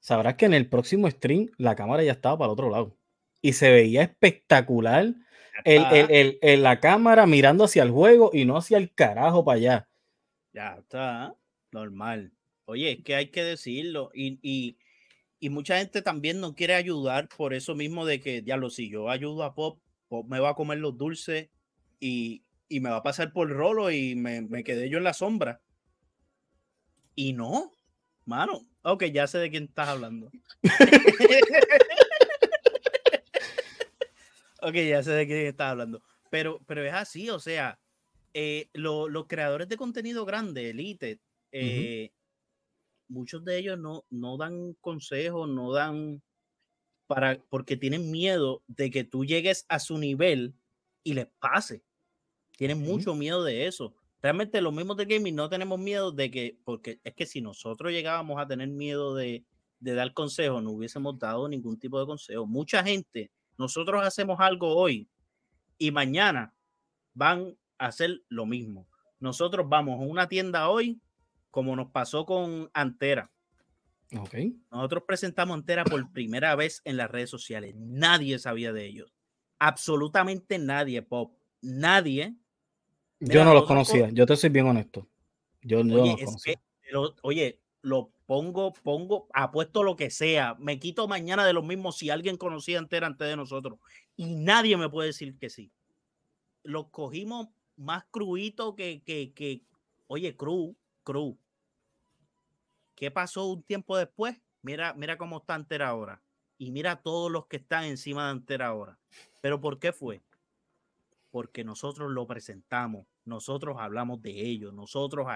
[0.00, 2.96] Sabrás que en el próximo stream la cámara ya estaba para el otro lado.
[3.40, 5.14] Y se veía espectacular
[5.64, 9.88] el, la cámara mirando hacia el juego y no hacia el carajo para allá.
[10.52, 11.34] Ya está,
[11.72, 12.32] normal.
[12.64, 14.10] Oye, es que hay que decirlo.
[14.14, 14.76] Y, y,
[15.42, 18.88] y mucha gente también no quiere ayudar por eso mismo de que, ya lo si
[18.88, 19.80] yo ayudo a Pop,
[20.28, 21.50] me va a comer los dulces
[21.98, 25.60] y, me va a pasar por el rolo y me, quedé yo en la sombra.
[27.16, 27.72] Y no,
[28.24, 28.68] mano.
[28.82, 30.30] Ok, ya sé de quién estás hablando.
[34.62, 36.04] ok, ya sé de quién estás hablando.
[36.30, 37.80] Pero, pero es así, o sea,
[38.32, 41.18] eh, los creadores de contenido grande, Elite,
[41.52, 42.12] eh,
[43.08, 46.22] muchos de ellos no, no dan consejos, no dan
[47.06, 50.54] para, porque tienen miedo de que tú llegues a su nivel
[51.04, 51.82] y les pase.
[52.56, 53.94] Tienen mucho miedo de eso.
[54.22, 57.92] Realmente los mismos de gaming no tenemos miedo de que, porque es que si nosotros
[57.92, 59.44] llegábamos a tener miedo de,
[59.80, 62.46] de dar consejos, no hubiésemos dado ningún tipo de consejo.
[62.46, 65.08] Mucha gente, nosotros hacemos algo hoy
[65.76, 66.54] y mañana
[67.14, 68.86] van a hacer lo mismo.
[69.18, 71.00] Nosotros vamos a una tienda hoy,
[71.52, 73.30] como nos pasó con Antera.
[74.10, 74.56] Okay.
[74.72, 77.74] Nosotros presentamos Antera por primera vez en las redes sociales.
[77.76, 79.14] Nadie sabía de ellos.
[79.58, 81.36] Absolutamente nadie, Pop.
[81.60, 82.34] Nadie.
[83.20, 84.08] yo no los conocía.
[84.10, 85.06] Yo te soy bien honesto.
[85.60, 86.60] Yo, no los conocía.
[87.22, 90.56] oye, lo pongo, pongo, apuesto lo que sea.
[90.58, 93.78] Me quito mañana de los mismos si alguien conocía Antera antes de nosotros.
[94.16, 95.70] Y nadie me puede decir que sí.
[96.62, 99.62] Los cogimos más cruito que, que, que,
[100.06, 101.38] oye, cru, cru.
[102.94, 104.36] ¿Qué pasó un tiempo después?
[104.62, 106.22] Mira, mira cómo está Antera ahora.
[106.56, 108.98] Y mira todos los que están encima de Antera ahora.
[109.40, 110.22] ¿Pero por qué fue?
[111.30, 115.26] Porque nosotros lo presentamos, nosotros hablamos de ello, nosotros,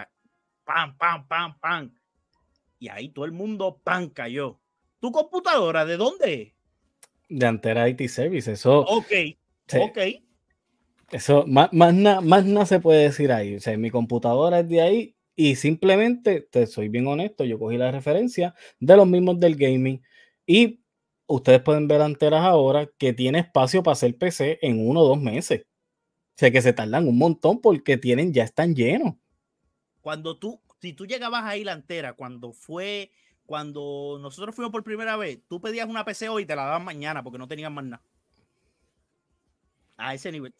[0.64, 1.94] pam, pam, pam, pam.
[2.78, 4.60] Y ahí todo el mundo, pam, cayó.
[5.00, 6.54] ¿Tu computadora de dónde?
[7.28, 8.80] De Antera IT Service, eso.
[8.82, 9.12] Ok,
[9.80, 9.98] ok.
[11.10, 11.94] Eso, más, más
[12.44, 13.56] nada se puede decir ahí.
[13.56, 17.76] O sea, mi computadora es de ahí y simplemente, te soy bien honesto, yo cogí
[17.76, 20.02] la referencia de los mismos del gaming
[20.46, 20.80] y
[21.26, 25.20] ustedes pueden ver anteras ahora que tiene espacio para hacer PC en uno o dos
[25.20, 25.66] meses.
[26.36, 29.14] O sea que se tardan un montón porque tienen, ya están llenos.
[30.00, 33.10] Cuando tú, si tú llegabas ahí la antera, cuando fue,
[33.44, 36.84] cuando nosotros fuimos por primera vez, tú pedías una PC hoy y te la daban
[36.84, 38.02] mañana porque no tenían más nada.
[39.98, 40.54] A ese nivel.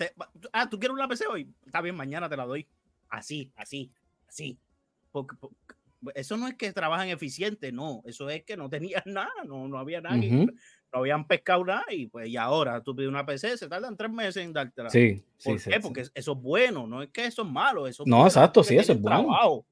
[0.53, 1.51] ah, ¿tú quieres una PC hoy?
[1.64, 2.66] Está bien, mañana te la doy.
[3.09, 3.91] Así, así,
[4.27, 4.59] así.
[5.25, 5.37] Porque,
[6.14, 9.79] eso no es que trabajan eficiente, no, eso es que no tenían nada, no, no
[9.79, 10.53] había nada, no
[10.93, 14.45] habían pescado nada y pues y ahora tú pides una PC, se tardan tres meses
[14.45, 14.91] en dártela.
[14.91, 15.81] Sí, ¿Por qué?
[15.81, 18.93] Porque eso es bueno, no es que eso es malo, eso No, exacto, sí, eso
[18.93, 19.64] es bueno.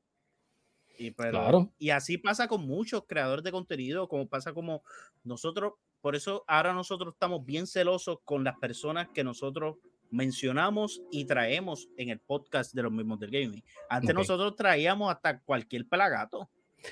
[0.97, 1.73] Y, claro.
[1.77, 4.85] y así pasa con muchos creadores de contenido, como pasa como
[5.25, 9.79] nosotros, por eso ahora nosotros estamos bien celosos con las personas que nosotros
[10.11, 13.65] mencionamos y traemos en el podcast de los mismos del gaming.
[13.89, 16.49] Antes nosotros traíamos hasta cualquier pelagato.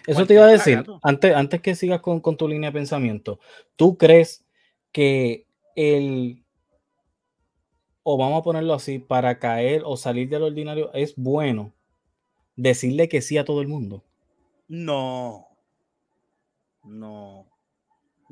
[0.07, 3.39] Eso te iba a decir, antes, antes que sigas con, con, tu línea de pensamiento,
[3.77, 4.45] ¿tú crees
[4.91, 5.47] que
[5.77, 6.43] el,
[8.03, 11.75] o vamos a ponerlo así, para caer o salir del ordinario es bueno?
[12.57, 14.05] decirle que sí a todo el mundo.
[14.69, 15.49] No.
[16.85, 17.47] No.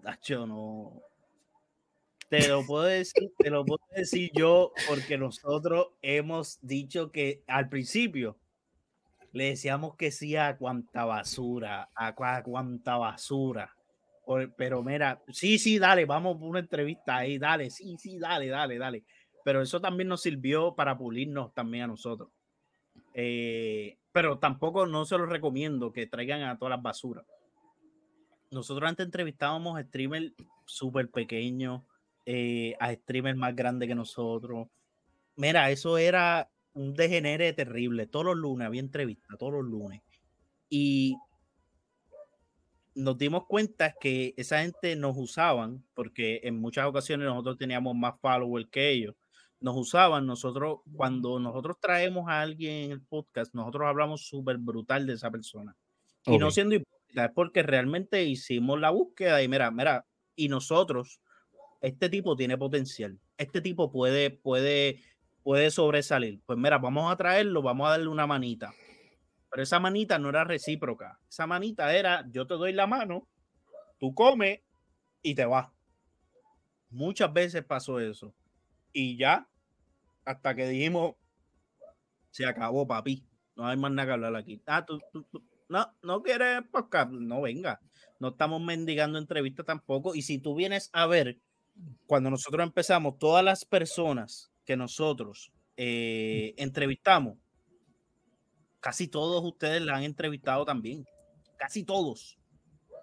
[0.02, 1.02] Nacho, no.
[2.30, 7.68] Te lo puedo decir, te lo puedo decir yo porque nosotros hemos dicho que al
[7.68, 8.38] principio
[9.32, 13.74] le decíamos que sí a cuanta basura, a, cuanta basura.
[14.56, 18.78] pero mira, sí, sí, dale, vamos por una entrevista ahí, dale, sí, sí, dale, dale,
[18.78, 19.04] dale.
[19.44, 22.30] Pero eso también nos sirvió para pulirnos también a nosotros.
[23.12, 27.26] Eh, pero tampoco no se los recomiendo que traigan a todas las basuras.
[28.52, 30.32] Nosotros antes entrevistábamos streamers
[30.64, 31.82] súper pequeños,
[32.32, 34.68] eh, a streamers más grandes que nosotros.
[35.36, 38.06] Mira, eso era un degenere terrible.
[38.06, 40.02] Todos los lunes había entrevista, todos los lunes.
[40.68, 41.16] Y
[42.94, 48.20] nos dimos cuenta que esa gente nos usaban, porque en muchas ocasiones nosotros teníamos más
[48.20, 49.14] followers que ellos
[49.60, 55.06] nos usaban, nosotros, cuando nosotros traemos a alguien en el podcast, nosotros hablamos súper brutal
[55.06, 55.76] de esa persona.
[56.24, 61.20] Y no siendo hipócrita, es porque realmente hicimos la búsqueda y mira, mira, y nosotros,
[61.80, 65.02] este tipo tiene potencial, este tipo puede, puede,
[65.42, 66.40] puede sobresalir.
[66.46, 68.72] Pues mira, vamos a traerlo, vamos a darle una manita.
[69.50, 71.18] Pero esa manita no era recíproca.
[71.28, 73.26] Esa manita era, yo te doy la mano,
[73.98, 74.60] tú comes
[75.22, 75.68] y te vas.
[76.90, 78.34] Muchas veces pasó eso.
[78.92, 79.48] Y ya,
[80.24, 81.14] hasta que dijimos,
[82.30, 83.24] se acabó, papi.
[83.56, 84.62] No hay más nada que hablar aquí.
[84.66, 85.00] Ah, tú,
[85.68, 87.10] no, no quieres podcast.
[87.10, 87.80] No venga.
[88.18, 90.14] No estamos mendigando entrevistas tampoco.
[90.14, 91.38] Y si tú vienes a ver,
[92.06, 97.38] cuando nosotros empezamos, todas las personas que nosotros eh, entrevistamos,
[98.80, 101.04] casi todos ustedes la han entrevistado también.
[101.56, 102.38] Casi todos.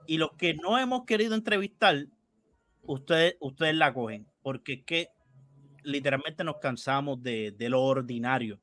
[0.07, 2.07] Y los que no hemos querido entrevistar,
[2.84, 4.28] ustedes, ustedes la cogen.
[4.41, 5.09] Porque es que
[5.84, 8.59] literalmente nos cansamos de, lo ordinario.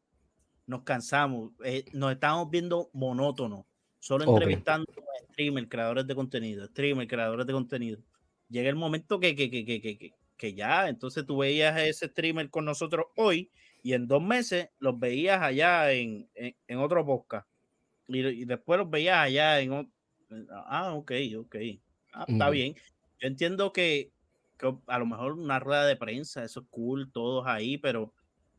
[0.66, 3.66] Nos cansamos, eh, nos estamos viendo monótonos,
[3.98, 8.00] solo entrevistando a streamers, creadores de contenido, streamers, creadores de contenido.
[8.54, 12.50] Llega el momento que, que, que, que, que ya, entonces tú veías a ese streamer
[12.50, 13.50] con nosotros hoy
[13.82, 17.48] y en dos meses los veías allá en, en, otro podcast.
[18.06, 19.90] Y, después los veías allá en
[20.68, 21.56] Ah, ok, ok.
[22.12, 22.76] Ah, está bien.
[23.18, 24.12] Yo entiendo que,
[24.86, 28.14] a lo mejor una rueda de prensa, eso es cool, todos ahí, pero,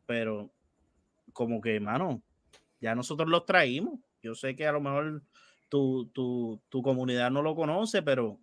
[0.06, 0.52] pero
[1.32, 2.22] como que, mano,
[2.82, 4.02] ya nosotros los traímos.
[4.22, 5.24] Yo sé que a lo mejor
[5.70, 8.42] tu, tu, tu comunidad no lo conoce, pero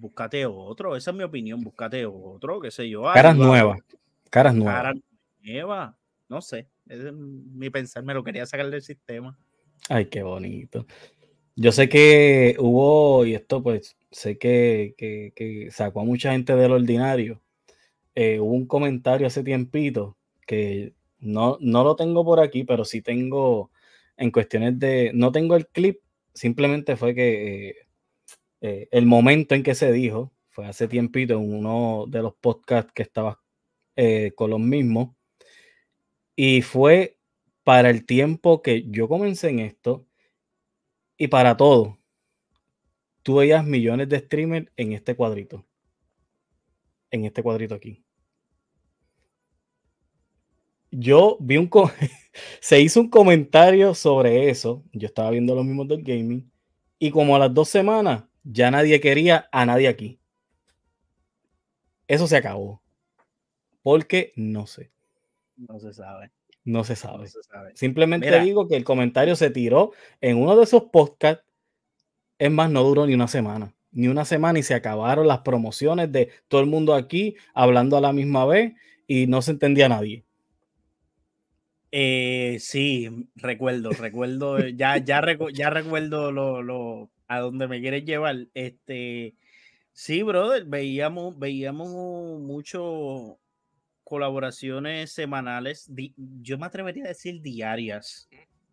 [0.00, 3.02] búscate otro, esa es mi opinión, búscate otro, qué sé yo.
[3.12, 3.78] Caras nuevas,
[4.30, 4.74] caras nuevas.
[4.74, 4.96] Caras
[5.42, 5.94] nuevas,
[6.28, 9.38] no sé, es mi pensar, me lo quería sacar del sistema.
[9.88, 10.86] Ay, qué bonito.
[11.56, 17.42] Yo sé que hubo, y esto pues sé que, sacó a mucha gente del ordinario.
[18.14, 23.02] Eh, hubo un comentario hace tiempito que no, no lo tengo por aquí, pero sí
[23.02, 23.70] tengo
[24.16, 26.00] en cuestiones de, no tengo el clip,
[26.34, 27.76] simplemente fue que eh,
[28.60, 32.92] eh, el momento en que se dijo, fue hace tiempito en uno de los podcasts
[32.92, 33.40] que estaba
[34.34, 35.10] con los mismos,
[36.34, 37.18] y fue
[37.64, 40.06] para el tiempo que yo comencé en esto
[41.18, 41.98] y para todo
[43.22, 45.66] tú veías millones de streamers en este cuadrito.
[47.10, 48.02] En este cuadrito aquí.
[50.90, 51.70] Yo vi un.
[52.60, 54.82] se hizo un comentario sobre eso.
[54.92, 56.50] Yo estaba viendo los mismos del gaming.
[56.98, 60.18] Y como a las dos semanas, ya nadie quería a nadie aquí.
[62.08, 62.82] Eso se acabó.
[63.82, 64.90] Porque no sé.
[65.56, 66.30] No se sabe.
[66.64, 67.26] No se sabe.
[67.74, 71.44] Simplemente digo que el comentario se tiró en uno de esos podcasts
[72.40, 73.74] es más, no duró ni una semana.
[73.92, 78.00] Ni una semana y se acabaron las promociones de todo el mundo aquí hablando a
[78.00, 78.72] la misma vez
[79.06, 80.24] y no se entendía nadie.
[81.92, 85.22] Eh, sí, recuerdo, recuerdo, eh, ya, ya,
[85.52, 88.48] ya recuerdo lo, a dónde me quieres llevar.
[88.54, 89.36] Este,
[89.92, 91.88] sí, brother, veíamos, veíamos
[92.40, 93.38] mucho
[94.02, 95.88] colaboraciones semanales,
[96.42, 98.28] yo me atrevería a decir diarias,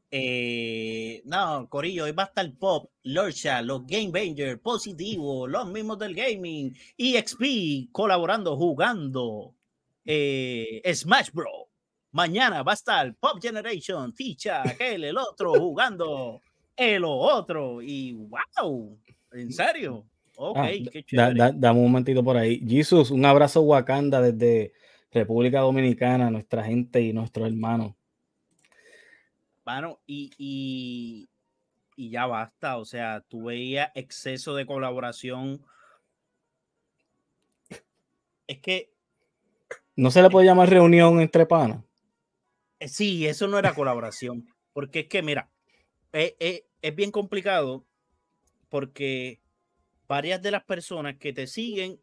[0.09, 5.99] eh, no, Corillo, hoy va a estar Pop, Lorcha, los Game Banger, Positivo, los mismos
[5.99, 9.53] del gaming, EXP colaborando, jugando,
[10.03, 11.69] eh, Smash Bro.
[12.11, 16.41] Mañana va a estar Pop Generation, Ticha, aquel, el otro, jugando
[16.77, 17.81] el otro.
[17.81, 18.97] Y wow,
[19.33, 20.05] en serio.
[20.35, 21.51] Ok, ah, qué chévere.
[21.55, 22.63] dame un momentito por ahí.
[22.65, 24.71] Jesus, un abrazo Wakanda desde
[25.11, 27.97] República Dominicana, nuestra gente y nuestros hermanos
[30.05, 31.29] y,
[31.97, 32.77] ya basta.
[32.77, 35.63] O sea, tú veías exceso de colaboración.
[38.47, 38.93] Es que.
[39.95, 41.83] ¿No se le puede llamar reunión entre panas?
[42.79, 44.47] Eh, sí, eso no era colaboración.
[44.73, 45.49] Porque es que, mira,
[46.11, 47.85] es, es, es bien complicado
[48.69, 49.41] porque
[50.07, 52.01] varias de las personas que te siguen,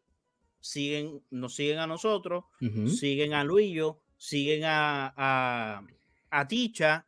[0.59, 2.45] siguen, nos siguen a nosotros,
[2.87, 5.85] siguen a Luillo, siguen a, a,
[6.29, 7.07] a Ticha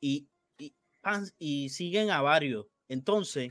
[0.00, 0.28] y,
[1.38, 2.66] y siguen a varios.
[2.88, 3.50] Entonces,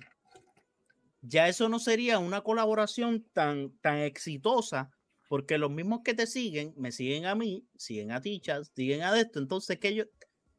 [1.22, 4.92] ya eso no sería una colaboración tan, tan exitosa
[5.28, 9.20] porque los mismos que te siguen, me siguen a mí, siguen a Ticha, siguen a
[9.20, 9.40] esto.
[9.40, 10.04] Entonces, ¿qué, yo,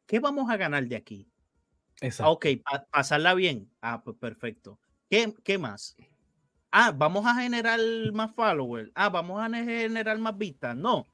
[0.05, 1.29] ¿qué vamos a ganar de aquí?
[2.01, 2.31] Exacto.
[2.31, 3.69] ok, pa- pasarla bien.
[3.81, 4.79] Ah, pues perfecto.
[5.09, 5.95] ¿Qué, ¿Qué más?
[6.71, 7.79] Ah, vamos a generar
[8.13, 8.91] más followers.
[8.93, 10.75] Ah, vamos a ne- generar más vistas.
[10.75, 11.07] No.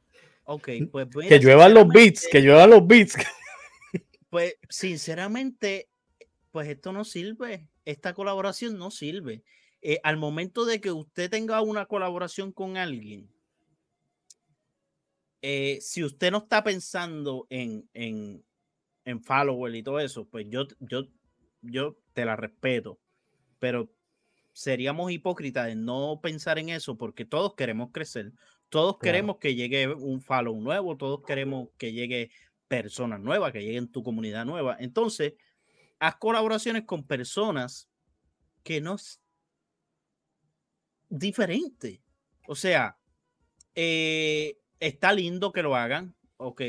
[0.45, 3.15] Ok, pues mira, que lluevan los beats, que lluevan los beats.
[4.29, 5.89] Pues sinceramente,
[6.49, 7.67] pues esto no sirve.
[7.85, 9.43] Esta colaboración no sirve.
[9.83, 13.29] Eh, al momento de que usted tenga una colaboración con alguien,
[15.43, 18.43] eh, si usted no está pensando en, en,
[19.05, 21.07] en follower y todo eso, pues yo, yo,
[21.61, 22.99] yo te la respeto.
[23.59, 23.91] Pero
[24.51, 28.31] seríamos hipócritas de no pensar en eso porque todos queremos crecer.
[28.69, 29.01] Todos Claro.
[29.01, 32.31] queremos que llegue un follow nuevo, todos queremos que llegue
[32.67, 34.77] personas nuevas, que lleguen tu comunidad nueva.
[34.79, 35.33] Entonces,
[35.99, 37.89] haz colaboraciones con personas
[38.63, 39.21] que no es
[41.09, 42.01] diferente.
[42.47, 42.97] O sea,
[43.75, 46.61] eh, está lindo que lo hagan, ok,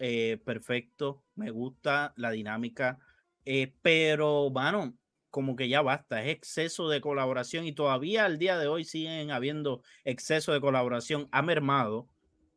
[0.00, 2.98] eh, perfecto, me gusta la dinámica,
[3.44, 4.96] eh, pero, bueno,
[5.28, 9.30] como que ya basta, es exceso de colaboración y todavía al día de hoy siguen
[9.30, 12.08] habiendo exceso de colaboración, ha mermado,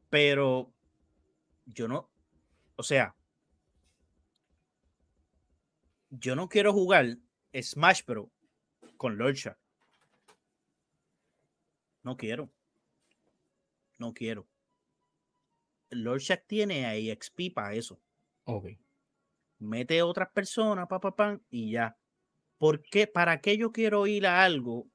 [0.10, 0.74] pero
[1.66, 2.10] yo no,
[2.78, 3.14] o sea,
[6.10, 7.18] yo no quiero jugar
[7.54, 8.30] Smash Bros
[8.96, 9.60] con Lord Shark.
[12.04, 12.50] No quiero.
[13.98, 14.48] No quiero.
[15.96, 18.02] Lord Shack tiene a EXP para eso.
[18.46, 18.68] Ok.
[19.60, 21.98] Mete otras personas, pa, y ya.
[22.58, 23.08] ¿Por qué?
[23.08, 24.88] ¿Para qué yo quiero ir a algo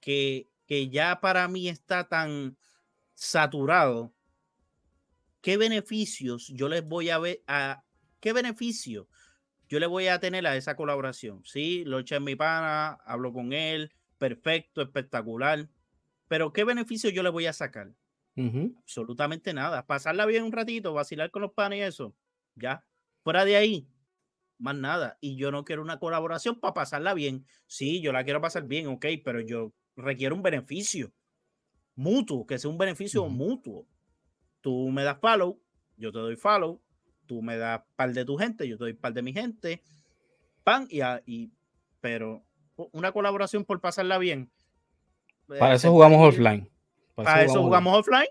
[0.00, 2.56] que, que ya para mí está tan
[3.14, 4.14] saturado?
[5.40, 7.84] ¿Qué beneficios yo les voy a ver a
[8.20, 9.08] qué beneficio
[9.68, 11.42] yo le voy a tener a esa colaboración?
[11.44, 15.68] Sí, Lord Shack es mi pana, hablo con él, perfecto, espectacular.
[16.28, 17.92] Pero ¿qué beneficio yo le voy a sacar?
[18.82, 19.86] Absolutamente nada.
[19.86, 22.14] Pasarla bien un ratito, vacilar con los panes y eso.
[22.54, 22.84] Ya.
[23.22, 23.88] Fuera de ahí,
[24.58, 25.18] más nada.
[25.20, 27.46] Y yo no quiero una colaboración para pasarla bien.
[27.66, 31.12] Sí, yo la quiero pasar bien, ok, pero yo requiero un beneficio
[31.94, 33.86] mutuo, que sea un beneficio mutuo.
[34.60, 35.60] Tú me das follow,
[35.96, 36.80] yo te doy follow.
[37.26, 39.82] Tú me das par de tu gente, yo te doy par de mi gente.
[40.62, 41.50] Pan y, a- y
[42.00, 42.44] pero
[42.92, 44.50] una colaboración por pasarla bien.
[45.46, 46.68] Para eh, eso jugamos offline.
[47.24, 48.28] Para eso jugamos offline.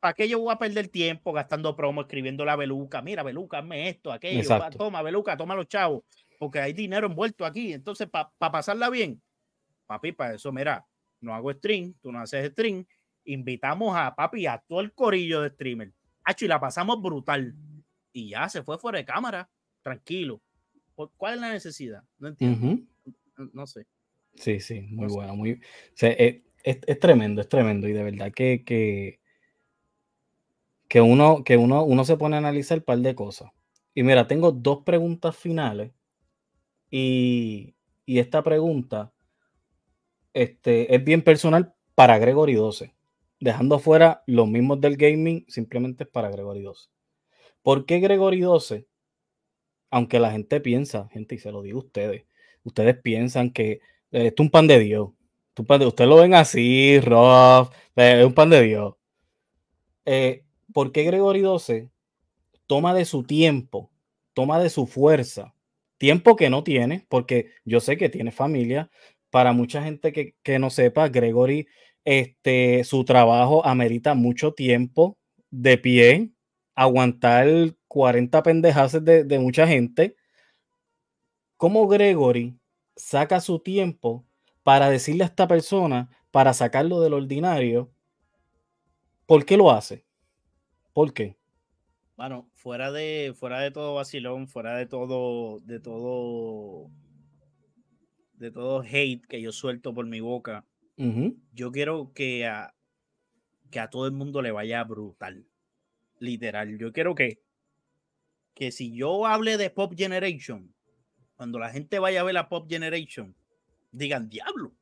[0.00, 3.02] ¿Para qué yo voy a perder tiempo gastando promo, escribiendo la beluca?
[3.02, 4.48] Mira, beluca, hazme esto, aquello.
[4.48, 4.78] pa- Exacto.
[4.78, 6.04] toma, beluca, toma los chavos.
[6.38, 7.74] Porque hay dinero envuelto aquí.
[7.74, 9.20] Entonces, para pasarla bien,
[9.86, 10.86] papi, para eso, mira,
[11.20, 12.86] no hago stream, tú no haces stream.
[13.26, 15.92] Invitamos a papi a todo el corillo de streamer.
[16.24, 17.54] Hacho, y la pasamos brutal.
[18.12, 19.50] Y ya se fue fuera de cámara,
[19.82, 20.40] tranquilo.
[20.94, 22.02] ¿Por- ¿Cuál es la necesidad?
[22.18, 22.66] No entiendo.
[22.66, 22.86] Ujú.
[23.36, 23.86] no- No sé.
[24.34, 25.14] Sí, sí, muy No sé.
[25.16, 25.36] bueno.
[25.36, 25.58] Muy, o
[25.94, 27.88] sea, es, es- es tremendo, es tremendo.
[27.88, 29.20] Y de verdad que, que,
[30.88, 33.50] que, uno, que uno, uno se pone a analizar un par de cosas.
[33.94, 35.92] Y mira, tengo dos preguntas finales.
[36.90, 37.74] Y,
[38.06, 39.12] y esta pregunta
[40.34, 42.94] este, es bien personal para Gregory 12.
[43.40, 46.88] Dejando fuera los mismos del gaming, simplemente es para Gregory 12.
[47.62, 48.86] ¿Por qué Gregory 12?
[49.90, 52.24] Aunque la gente piensa, gente, y se lo digo a ustedes,
[52.64, 53.72] ustedes piensan que
[54.12, 55.10] eh, es un pan de Dios.
[55.56, 58.94] Ustedes lo ven así, rough, es un pan de Dios.
[60.04, 61.90] Eh, ¿Por qué Gregory 12
[62.66, 63.90] toma de su tiempo,
[64.32, 65.54] toma de su fuerza,
[65.98, 68.90] tiempo que no tiene, porque yo sé que tiene familia.
[69.28, 71.68] Para mucha gente que, que no sepa, Gregory,
[72.04, 75.18] este, su trabajo amerita mucho tiempo
[75.50, 76.30] de pie,
[76.74, 77.48] aguantar
[77.88, 80.16] 40 pendejaces de, de mucha gente.
[81.56, 82.58] ¿Cómo Gregory
[82.96, 84.24] saca su tiempo
[84.70, 87.90] para decirle a esta persona, para sacarlo del ordinario?
[89.26, 90.06] ¿Por qué lo hace?
[90.92, 91.36] ¿Por qué?
[92.16, 96.88] Bueno, fuera de, fuera de todo vacilón, fuera de todo, de todo,
[98.34, 100.64] de todo hate que yo suelto por mi boca,
[101.52, 102.72] yo quiero que a,
[103.72, 105.48] que a todo el mundo le vaya brutal.
[106.20, 106.78] Literal.
[106.78, 107.42] Yo quiero que,
[108.54, 110.72] que si yo hable de Pop Generation,
[111.34, 113.34] cuando la gente vaya a ver la Pop Generation,
[113.90, 114.72] digan, diablo,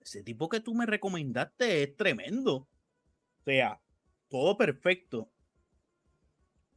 [0.00, 2.56] ese tipo que tú me recomendaste es tremendo.
[2.56, 3.80] O sea,
[4.28, 5.30] todo perfecto.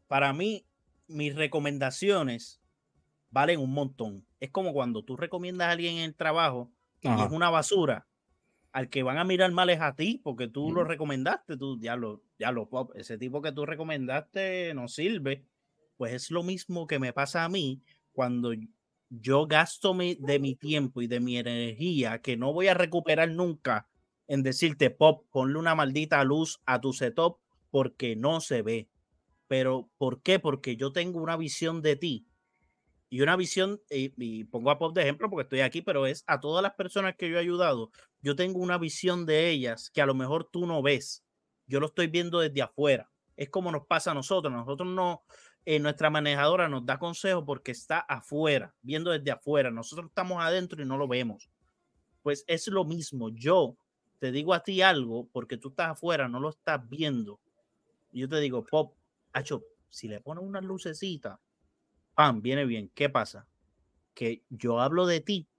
[0.08, 0.66] Para mí,
[1.08, 2.62] mis recomendaciones
[3.30, 4.26] valen un montón.
[4.40, 8.08] Es como cuando tú recomiendas a alguien en el trabajo y es una basura,
[8.72, 11.96] al que van a mirar mal es a ti, porque tú lo recomendaste, tú ya
[11.96, 15.46] lo, ya lo, ese tipo que tú recomendaste no sirve.
[15.98, 18.54] Pues es lo mismo que me pasa a mí cuando
[19.10, 23.88] yo gasto de mi tiempo y de mi energía que no voy a recuperar nunca
[24.28, 27.40] en decirte, Pop, ponle una maldita luz a tu setup
[27.72, 28.90] porque no se ve.
[29.48, 30.40] Pero, ¿por qué?
[30.40, 32.28] Porque yo tengo una visión de ti
[33.10, 36.40] y una visión, y, pongo a Pop de ejemplo porque estoy aquí, pero es a
[36.40, 37.92] todas las personas que yo he ayudado,
[38.22, 41.24] yo tengo una visión de ellas que a lo mejor tú no ves.
[41.68, 43.10] Yo lo estoy viendo desde afuera.
[43.38, 44.52] Es como nos pasa a nosotros.
[44.52, 45.24] Nosotros no,
[45.70, 49.70] eh, nuestra manejadora nos da consejo porque está afuera, viendo desde afuera.
[49.70, 51.50] Nosotros estamos adentro y no lo vemos.
[52.24, 53.28] Pues es lo mismo.
[53.36, 53.76] Yo
[54.20, 57.42] te digo a ti algo porque tú estás afuera, no lo estás viendo.
[58.14, 58.96] Yo te digo, Pop,
[59.34, 61.38] Hacho, si le pones una lucecita,
[62.16, 62.90] pam, viene bien.
[62.96, 63.46] ¿Qué pasa?
[64.14, 65.50] Que yo hablo de ti,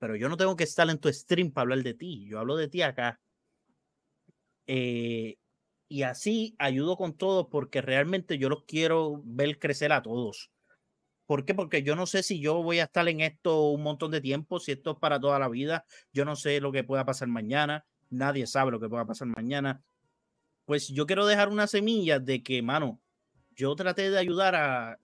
[0.00, 2.26] pero yo no tengo que estar en tu stream para hablar de ti.
[2.26, 3.20] Yo hablo de ti acá.
[4.66, 5.38] Eh,
[5.92, 10.50] y así ayudo con todos porque realmente yo los quiero ver crecer a todos.
[11.26, 11.54] ¿Por qué?
[11.54, 14.58] Porque yo no sé si yo voy a estar en esto un montón de tiempo,
[14.58, 15.84] si esto es para toda la vida.
[16.10, 17.84] Yo no sé lo que pueda pasar mañana.
[18.08, 19.82] Nadie sabe lo que pueda pasar mañana.
[20.64, 22.98] Pues yo quiero dejar una semilla de que, mano,
[23.54, 24.98] yo traté de ayudar a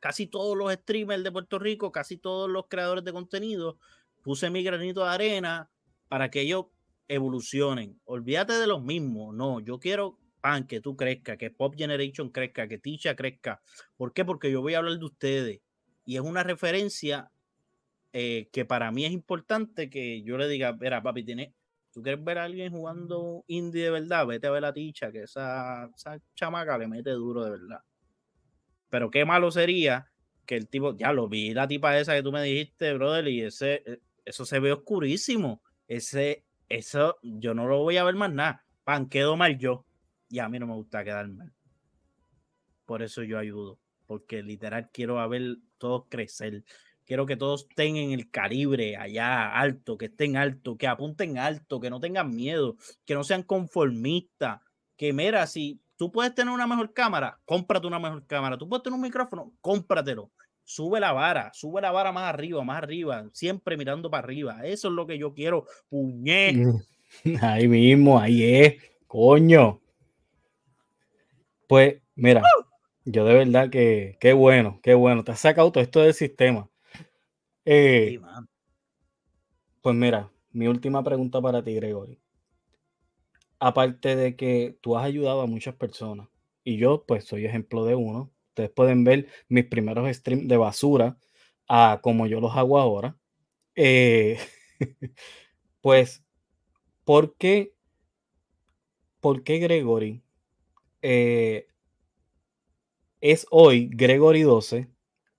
[0.00, 3.78] casi todos los streamers de Puerto Rico, casi todos los creadores de contenido,
[4.22, 5.70] puse mi granito de arena
[6.08, 6.66] para que ellos
[7.08, 8.00] evolucionen.
[8.04, 12.68] Olvídate de los mismos, no, yo quiero pan que tú crezca, que Pop Generation crezca,
[12.68, 13.60] que Ticha crezca.
[13.96, 14.24] ¿Por qué?
[14.24, 15.60] Porque yo voy a hablar de ustedes
[16.04, 17.30] y es una referencia
[18.12, 21.54] eh, que para mí es importante que yo le diga, mira, papi, tiene
[21.92, 25.22] tú quieres ver a alguien jugando indie de verdad, vete a ver la ticha, que
[25.22, 27.80] esa, esa chamaca le mete duro de verdad.
[28.88, 30.10] Pero qué malo sería
[30.46, 33.42] que el tipo, ya lo vi, la tipa esa que tú me dijiste, brother, y
[33.42, 35.62] ese, e, eso se ve oscurísimo.
[35.86, 38.64] Ese, eso, yo no lo voy a ver más nada.
[38.84, 39.86] Pan, quedo mal yo.
[40.28, 41.52] Y a mí no me gusta quedar mal.
[42.84, 43.78] Por eso yo ayudo.
[44.06, 46.64] Porque literal quiero ver todos crecer.
[47.04, 51.80] Quiero que todos estén en el calibre allá alto, que estén alto, que apunten alto,
[51.80, 54.60] que no tengan miedo, que no sean conformistas.
[54.96, 58.58] Que mira, si tú puedes tener una mejor cámara, cómprate una mejor cámara.
[58.58, 60.30] Tú puedes tener un micrófono, cómpratelo.
[60.70, 64.66] Sube la vara, sube la vara más arriba, más arriba, siempre mirando para arriba.
[64.66, 65.64] Eso es lo que yo quiero.
[65.88, 66.58] Puñet.
[67.40, 68.74] Ahí mismo, ahí es,
[69.06, 69.80] coño.
[71.66, 72.42] Pues, mira,
[73.06, 75.24] yo de verdad que qué bueno, qué bueno.
[75.24, 76.68] Te has sacado todo esto del sistema.
[77.64, 78.20] Eh,
[79.80, 82.20] pues mira, mi última pregunta para ti, Gregory.
[83.58, 86.28] Aparte de que tú has ayudado a muchas personas
[86.62, 91.16] y yo pues soy ejemplo de uno, ustedes pueden ver mis primeros streams de basura
[91.68, 93.16] a como yo los hago ahora.
[93.76, 94.38] Eh,
[95.80, 96.24] pues,
[97.04, 97.74] ¿por qué,
[99.20, 100.22] por qué Gregory
[101.02, 101.68] eh,
[103.20, 104.88] es hoy Gregory 12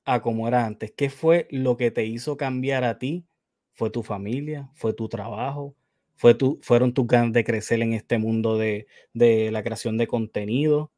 [0.05, 0.93] a como era antes?
[0.95, 3.25] ¿Qué fue lo que te hizo cambiar a ti?
[3.73, 4.69] ¿Fue tu familia?
[4.75, 5.75] ¿Fue tu trabajo?
[6.15, 10.91] ¿Fue tu, ¿Fueron tus ganas de crecer en este mundo de, la creación de contenido?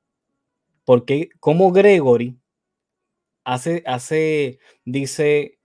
[0.85, 2.37] Porque como Gregory
[3.43, 5.59] hace, hace, dice,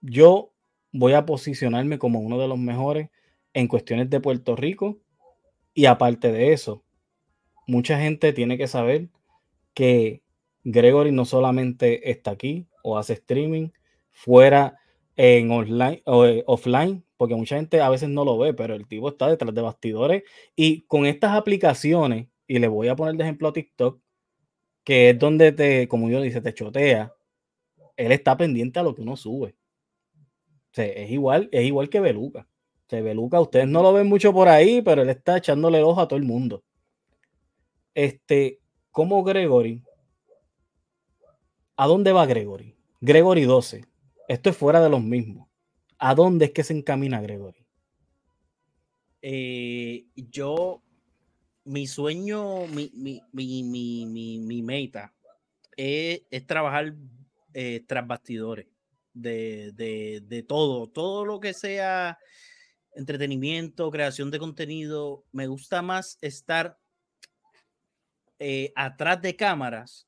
[0.00, 0.52] yo
[0.92, 3.10] voy a posicionarme como uno de los mejores
[3.54, 4.98] en cuestiones de Puerto Rico
[5.74, 6.84] y aparte de eso,
[7.66, 9.08] mucha gente tiene que saber
[9.74, 10.22] que
[10.64, 13.70] Gregory no solamente está aquí o hace streaming,
[14.10, 14.78] fuera
[15.16, 18.86] en online o eh, offline, porque mucha gente a veces no lo ve, pero el
[18.86, 20.22] tipo está detrás de bastidores
[20.56, 24.00] y con estas aplicaciones, y le voy a poner de ejemplo a TikTok,
[24.84, 27.14] que es donde te, como yo dice, te chotea,
[27.96, 29.54] él está pendiente a lo que uno sube.
[30.72, 32.48] Sea, es igual, es igual que Beluca.
[32.90, 36.08] O Beluca, ustedes no lo ven mucho por ahí, pero él está echándole ojo a
[36.08, 36.62] todo el mundo.
[37.94, 38.60] Este,
[38.90, 39.82] como Gregory
[41.76, 42.76] ¿A dónde va Gregory?
[43.00, 43.84] Gregory 12.
[44.28, 45.48] Esto es fuera de los mismos.
[45.98, 47.66] ¿A dónde es que se encamina Gregory?
[49.20, 50.82] Eh, yo,
[51.64, 55.14] mi sueño, mi, mi, mi, mi meta
[55.76, 56.94] es, trabajar
[57.54, 58.66] eh, tras bastidores
[59.12, 62.18] de, de, de todo, todo lo que sea
[62.94, 65.24] entretenimiento, creación de contenido.
[65.32, 66.78] Me gusta más estar
[68.38, 70.06] eh, atrás de cámaras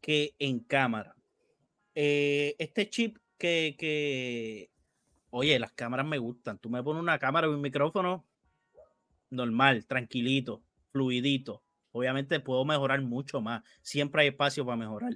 [0.00, 1.14] que en cámara.
[1.94, 4.70] Eh, este chip que, que,
[5.30, 6.58] oye, las cámaras me gustan.
[6.58, 8.26] Tú me pones una cámara y un micrófono
[9.30, 10.62] normal, tranquilito,
[10.98, 11.62] fluidito.
[11.92, 13.62] Obviamente puedo mejorar mucho más.
[13.82, 15.12] Siempre hay espacio para mejorar.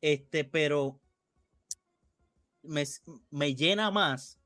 [0.00, 1.00] Este, pero
[2.62, 2.84] me,
[3.30, 4.38] me llena más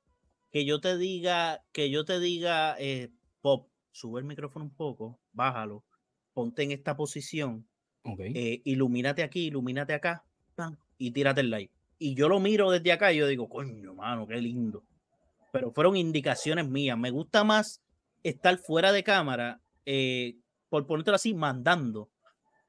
[0.50, 3.10] que yo te diga, que yo te diga, eh,
[3.40, 5.84] Pop, sube el micrófono un poco, bájalo,
[6.32, 7.68] ponte en esta posición,
[8.18, 10.24] eh, ilumínate aquí, ilumínate acá,
[10.96, 11.74] y tírate el like.
[11.98, 14.84] Y yo lo miro desde acá y yo digo, coño, mano, qué lindo.
[15.52, 16.96] Pero fueron indicaciones mías.
[16.96, 17.82] Me gusta más
[18.22, 20.36] estar fuera de cámara, eh,
[20.68, 22.10] por ponértelo así, mandando.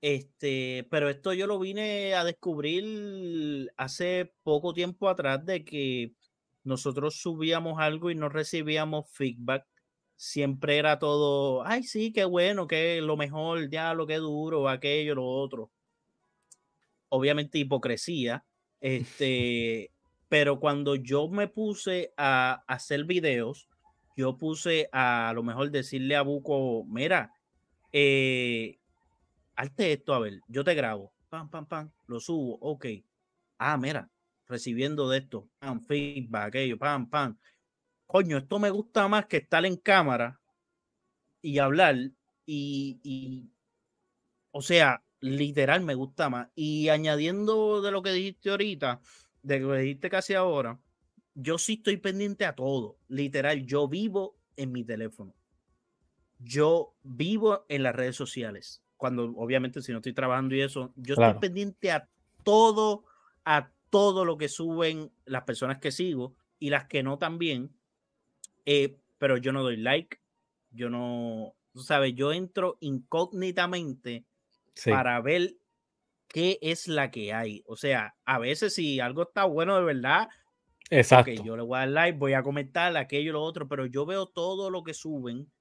[0.02, 6.14] Este, pero esto yo lo vine a descubrir hace poco tiempo atrás de que
[6.64, 9.66] nosotros subíamos algo y no recibíamos feedback.
[10.16, 15.16] Siempre era todo, ay, sí, qué bueno, que lo mejor, ya lo que duro, aquello,
[15.16, 15.72] lo otro.
[17.10, 18.46] Obviamente hipocresía.
[18.80, 19.92] Este,
[20.30, 23.68] pero cuando yo me puse a hacer videos,
[24.16, 27.34] yo puse a, lo mejor decirle a Buco, mira,
[27.92, 28.80] eh,
[29.56, 32.86] hazte esto, a ver, yo te grabo, pam, pam, pam, lo subo, ok.
[33.58, 34.10] Ah, mira,
[34.48, 37.38] recibiendo de esto, pam, feedback, aquello, pam, pam.
[38.08, 40.40] Coño, esto me gusta más que estar en cámara
[41.42, 41.96] y hablar
[42.46, 43.52] y, y
[44.52, 46.50] o sea, literal me gusta más.
[46.56, 49.02] Y añadiendo de lo que dijiste ahorita,
[49.44, 50.80] de lo que dijiste casi ahora,
[51.36, 52.98] yo sí estoy pendiente a todo.
[53.08, 55.34] Literal, yo vivo en mi teléfono.
[56.40, 58.82] Yo vivo en las redes sociales.
[58.98, 62.10] Cuando, obviamente, si no estoy trabajando y eso, yo estoy pendiente a
[62.44, 63.06] todo,
[63.46, 67.72] a todo lo que suben las personas que sigo y las que no también.
[68.66, 70.18] Eh, pero yo no doy like.
[70.72, 74.26] Yo no, sabes, yo entro incógnitamente
[74.86, 75.56] para ver
[76.28, 77.64] qué es la que hay.
[77.66, 80.30] O sea, a veces si algo está bueno de verdad,
[80.90, 81.32] Exacto.
[81.44, 84.06] yo le voy a dar like, voy a comentar aquello y lo otro, pero yo
[84.06, 85.52] veo todo lo que suben,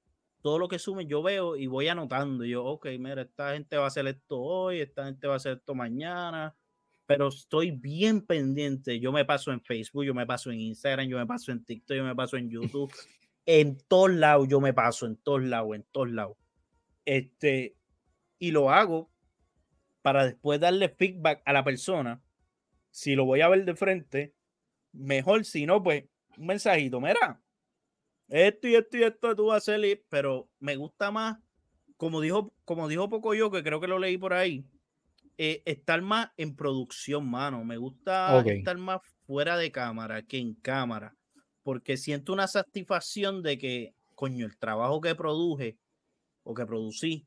[0.43, 2.45] todo lo que suben, yo veo y voy anotando.
[2.45, 5.59] yo, ok, mira, esta gente va a hacer esto hoy, esta gente va a hacer
[5.59, 6.57] esto mañana,
[7.07, 9.01] pero estoy bien pendiente.
[9.01, 11.97] Yo me paso en Facebook, yo me paso en Instagram, yo me paso en TikTok,
[11.97, 12.93] yo me paso en YouTube.
[13.47, 16.37] en todos lados yo me paso, en todos lados, en todos lados.
[17.05, 17.77] Este,
[18.39, 19.11] y lo hago
[20.03, 22.23] para después darle feedback a la persona.
[22.91, 24.35] Si lo voy a ver de frente,
[24.93, 25.45] mejor.
[25.45, 26.05] Si no, pues
[26.37, 27.01] un mensajito.
[27.01, 27.41] Mira,
[28.29, 31.39] esto y esto y esto tú vas a hacer, pero me gusta más,
[31.97, 34.65] como dijo, como dijo poco yo, que creo que lo leí por ahí,
[35.39, 37.65] eh, estar más en producción, mano.
[37.65, 41.17] Me gusta estar más fuera de cámara que en cámara,
[41.63, 45.79] porque siento una satisfacción de que, coño, el trabajo que produje
[46.43, 47.27] o que producí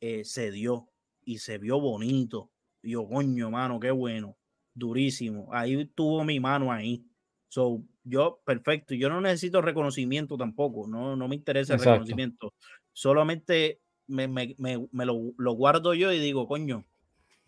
[0.00, 0.88] eh, se dio
[1.24, 2.50] y se vio bonito.
[2.82, 4.36] Y yo, coño, mano, qué bueno.
[4.72, 5.48] Durísimo.
[5.52, 7.04] Ahí tuvo mi mano ahí.
[7.50, 8.94] So, yo, perfecto.
[8.94, 10.86] Yo no necesito reconocimiento tampoco.
[10.86, 12.54] No, no me interesa el reconocimiento.
[12.92, 16.84] Solamente me, me, me, me lo, lo, guardo yo y digo, coño,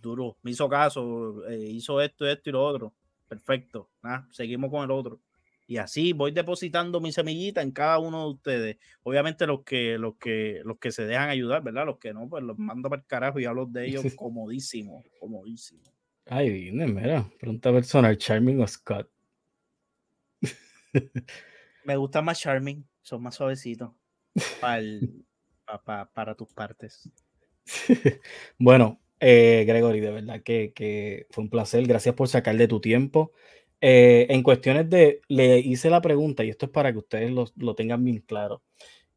[0.01, 0.37] duro.
[0.43, 2.93] Me hizo caso, eh, hizo esto, esto y lo otro.
[3.29, 3.91] Perfecto.
[4.03, 5.21] Ah, seguimos con el otro.
[5.69, 8.77] Y así voy depositando mi semillita en cada uno de ustedes.
[9.05, 11.87] Obviamente los que, los que, los que se dejan ayudar, ¿verdad?
[11.87, 15.85] Los que no, pues los mando para el carajo y hablo de ellos comodísimo, comodísimo.
[16.27, 19.09] Ay, viene, mira, pregunta personal, Charming o Scott.
[21.85, 23.91] Me gusta más Charming, son más suavecitos
[24.61, 27.11] para, para tus partes.
[28.59, 31.87] bueno, eh, Gregory, de verdad que, que, fue un placer.
[31.87, 33.33] Gracias por sacar de tu tiempo.
[33.81, 37.75] Eh, en cuestiones de, le hice la pregunta y esto es para que ustedes lo,
[37.75, 38.63] tengan bien claro.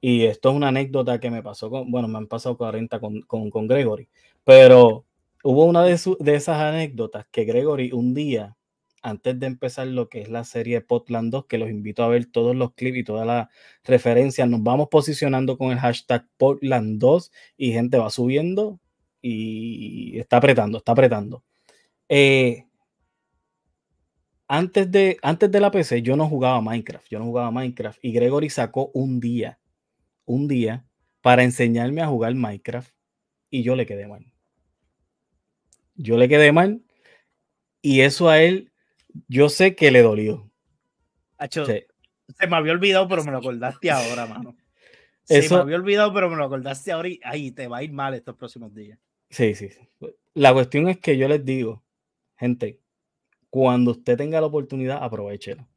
[0.02, 3.22] Y esto es una anécdota que me pasó con, bueno, me han pasado 40 con,
[3.22, 4.10] con, Gregory,
[4.44, 5.06] pero
[5.44, 8.58] hubo una de, de, esas anécdotas que Gregory un día,
[9.06, 12.26] antes de empezar lo que es la serie Potland 2, que los invito a ver
[12.26, 13.50] todos los clips y todas las
[13.84, 18.80] referencias, nos vamos posicionando con el hashtag Potland 2 y gente va subiendo
[19.22, 21.44] y está apretando, está apretando.
[22.10, 22.66] Eh,
[24.48, 28.12] antes de, antes de la PC yo no jugaba Minecraft, yo no jugaba Minecraft y
[28.12, 29.60] Gregory sacó un día,
[30.26, 30.84] un día
[31.22, 32.92] para enseñarme a jugar Minecraft
[33.52, 34.26] y yo le quedé mal.
[35.96, 36.82] Yo le quedé mal
[37.84, 38.72] y eso a él,
[39.28, 40.50] yo sé que le dolió.
[41.52, 44.56] Se me había olvidado, pero me lo acordaste ahora, mano.
[45.24, 47.92] Se me había olvidado, pero me lo acordaste ahora y ahí te va a ir
[47.92, 49.00] mal estos próximos días.
[49.30, 49.70] Sí, sí.
[50.34, 51.84] La cuestión es que yo les digo,
[52.38, 52.80] gente,
[53.50, 55.68] cuando usted tenga la oportunidad, aprovechela.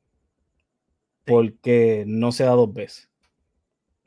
[1.25, 3.09] Porque no se da dos veces.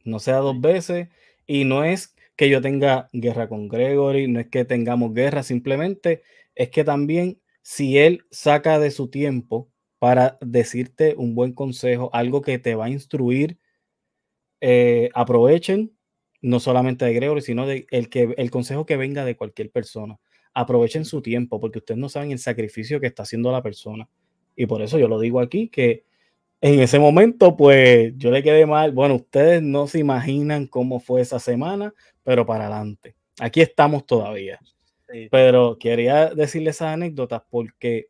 [0.03, 1.09] No se da dos veces.
[1.45, 6.23] Y no es que yo tenga guerra con Gregory, no es que tengamos guerra, simplemente
[6.55, 9.69] es que también si él saca de su tiempo
[9.99, 13.59] para decirte un buen consejo, algo que te va a instruir,
[14.61, 15.91] eh, aprovechen
[16.41, 20.19] no solamente de Gregory, sino de el, que, el consejo que venga de cualquier persona.
[20.53, 24.09] aprovechen su tiempo porque ustedes no saben el sacrificio que está haciendo la persona.
[24.55, 26.03] Y por eso yo lo digo aquí, que
[26.61, 28.91] en ese momento, pues yo le quedé mal.
[28.91, 31.93] Bueno, ustedes no se imaginan cómo fue esa semana,
[32.23, 33.15] pero para adelante.
[33.39, 34.59] Aquí estamos todavía.
[35.29, 38.07] Pero quería decirle esas anécdotas porque,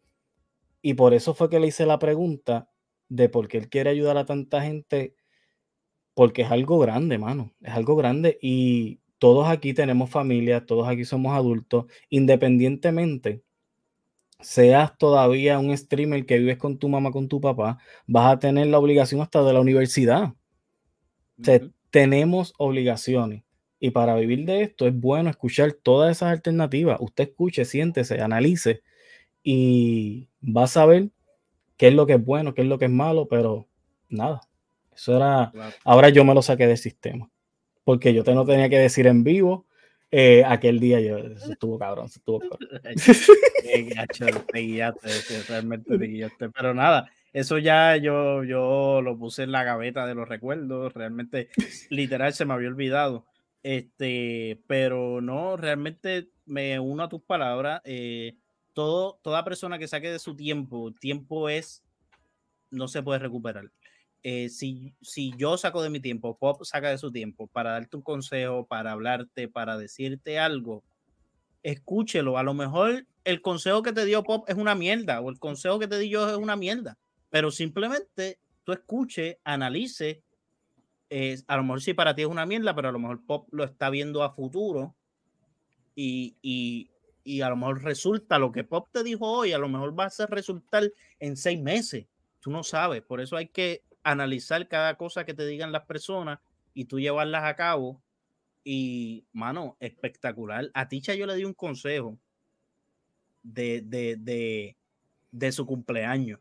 [0.82, 2.70] y por eso fue que le hice la pregunta
[3.10, 5.16] de por qué él quiere ayudar a tanta gente,
[6.14, 7.54] porque es algo grande, mano.
[7.62, 13.44] Es algo grande y todos aquí tenemos familia, todos aquí somos adultos, independientemente
[14.42, 18.68] seas todavía un streamer que vives con tu mamá, con tu papá, vas a tener
[18.68, 20.34] la obligación hasta de la universidad.
[21.90, 23.44] tenemos obligaciones.
[23.84, 26.98] Y para vivir de esto es bueno escuchar todas esas alternativas.
[27.02, 28.84] Usted escuche, siéntese, analice
[29.44, 31.10] y va a saber
[31.78, 33.68] qué es lo que es bueno, qué es lo que es malo, pero
[34.08, 34.42] nada.
[34.96, 35.52] Eso era.
[35.84, 37.32] Ahora yo me lo saqué del sistema.
[37.84, 39.66] Porque yo te no tenía que decir en vivo
[40.12, 42.60] eh, aquel día yo, eso estuvo cabrón, eso estuvo cabrón.
[45.48, 45.98] realmente
[46.54, 50.94] Pero nada, eso ya yo, yo lo puse en la gaveta de los recuerdos.
[50.94, 51.50] Realmente,
[51.90, 53.26] literal, se me había olvidado.
[53.64, 57.82] Este, pero no, realmente me uno a tus palabras.
[57.84, 58.36] Eh,
[58.74, 61.84] todo, toda persona que saque de su tiempo, tiempo es,
[62.70, 63.72] no se puede recuperar.
[64.24, 67.98] Eh, si, si yo saco de mi tiempo, Pop saca de su tiempo para darte
[67.98, 70.84] un consejo, para hablarte, para decirte algo,
[71.64, 72.38] escúchelo.
[72.38, 75.80] A lo mejor el consejo que te dio Pop es una mierda o el consejo
[75.80, 76.98] que te di yo es una mierda,
[77.30, 80.24] pero simplemente tú escuche, analice.
[81.14, 83.50] Eh, a lo mejor sí para ti es una mierda, pero a lo mejor Pop
[83.52, 84.96] lo está viendo a futuro
[85.94, 86.90] y, y,
[87.26, 90.06] y a lo mejor resulta lo que Pop te dijo hoy, a lo mejor va
[90.06, 90.90] a ser resultar
[91.20, 92.08] en seis meses.
[92.40, 96.40] Tú no sabes, por eso hay que analizar cada cosa que te digan las personas
[96.74, 98.02] y tú llevarlas a cabo.
[98.64, 100.72] Y, mano, espectacular.
[100.74, 102.18] A Ticha yo le di un consejo
[103.44, 104.78] de, de, de,
[105.32, 106.40] de su cumpleaños.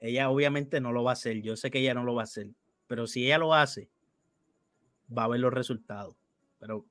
[0.00, 1.42] Ella obviamente no lo va a hacer.
[1.42, 2.48] Yo sé que ella no lo va a hacer.
[2.88, 3.88] Pero si ella lo hace,
[5.16, 6.16] va a ver los resultados.
[6.58, 6.84] Pero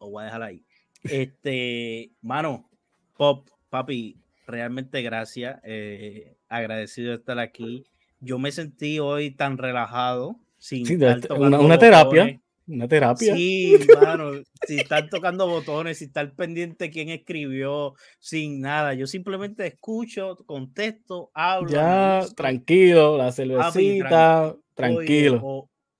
[0.00, 0.64] lo voy a dejar ahí.
[1.02, 2.68] Este, mano,
[3.16, 5.58] Pop, papi, realmente gracias.
[5.64, 7.86] Eh, agradecido de estar aquí
[8.20, 10.36] yo me sentí hoy tan relajado.
[10.58, 12.38] Sin una, terapia.
[12.66, 13.34] Una terapia.
[13.34, 14.32] Sí, mano,
[14.66, 18.92] sin estar tocando botones, sin estar pendiente quién escribió, sin nada.
[18.92, 21.70] Yo simplemente escucho, contesto, hablo.
[21.70, 24.62] Ya, tranquilo, la cervecita, tranquilo.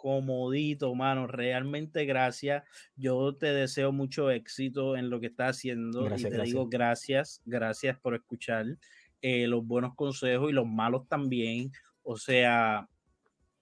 [0.00, 1.26] Comodito, mano.
[1.26, 2.64] Realmente gracias.
[2.96, 6.08] Yo te deseo mucho éxito en lo que estás haciendo.
[6.16, 8.66] y te digo gracias, gracias por escuchar
[9.22, 11.70] eh, los buenos consejos y los malos también.
[12.02, 12.88] O sea,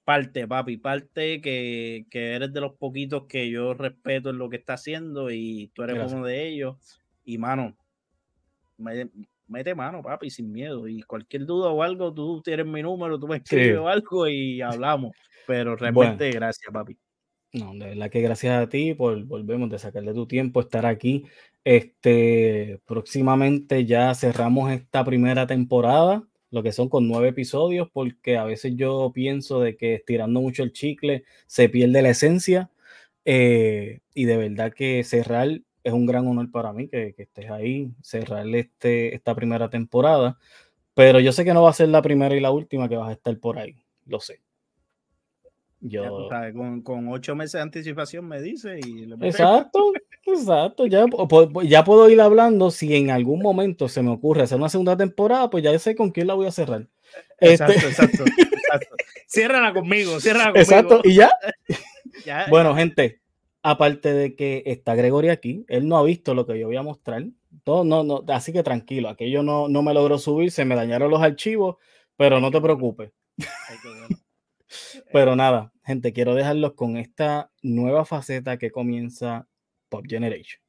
[0.04, 4.56] parte, papi, parte que, que, eres de los poquitos que yo respeto en lo que
[4.56, 6.76] está haciendo y tú eres uno de ellos.
[7.24, 7.76] Y mano,
[9.48, 10.86] mete, mano, papi, sin miedo.
[10.88, 15.12] Y cualquier duda o algo, tú tienes mi número, tú me escribes algo y hablamos.
[15.46, 16.96] Pero realmente, gracias, papi.
[17.52, 21.24] No, de verdad que gracias a ti por volvemos de sacarle tu tiempo, estar aquí.
[21.64, 28.44] Este próximamente ya cerramos esta primera temporada lo que son con nueve episodios, porque a
[28.44, 32.70] veces yo pienso de que estirando mucho el chicle se pierde la esencia.
[33.24, 37.90] Eh, y de verdad que cerrar es un gran honor para mí que, estés ahí,
[38.02, 40.38] cerrar este, esta primera temporada.
[40.94, 43.08] Pero yo sé que no va a ser la primera y la última que vas
[43.08, 44.40] a estar por ahí, lo sé.
[45.80, 46.28] Yo...
[46.54, 49.12] con, con, ocho meses de anticipación me dice y...
[49.22, 49.92] Exacto,
[50.26, 50.86] exacto.
[50.86, 51.06] Ya,
[51.64, 55.48] ya puedo ir hablando si en algún momento se me ocurre hacer una segunda temporada,
[55.48, 56.88] pues ya sé con quién la voy a cerrar.
[57.38, 57.88] Exacto, este...
[57.88, 58.96] exacto, exacto.
[59.28, 60.62] Ciérrala conmigo, ciérrala conmigo.
[60.62, 61.30] Exacto, y ya.
[62.50, 63.20] bueno, gente,
[63.62, 66.82] aparte de que está Gregory aquí, él no ha visto lo que yo voy a
[66.82, 67.24] mostrar.
[67.64, 71.10] Todo, no, no, así que tranquilo, aquello no, no me logró subir, se me dañaron
[71.10, 71.76] los archivos,
[72.16, 73.12] pero no te preocupes.
[75.12, 79.48] Pero nada, gente, quiero dejarlos con esta nueva faceta que comienza
[79.88, 80.60] Pop Generation.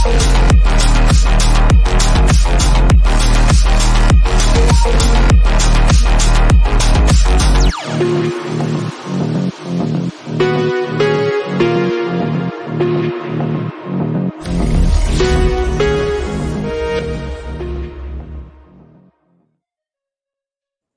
[0.00, 0.37] Thank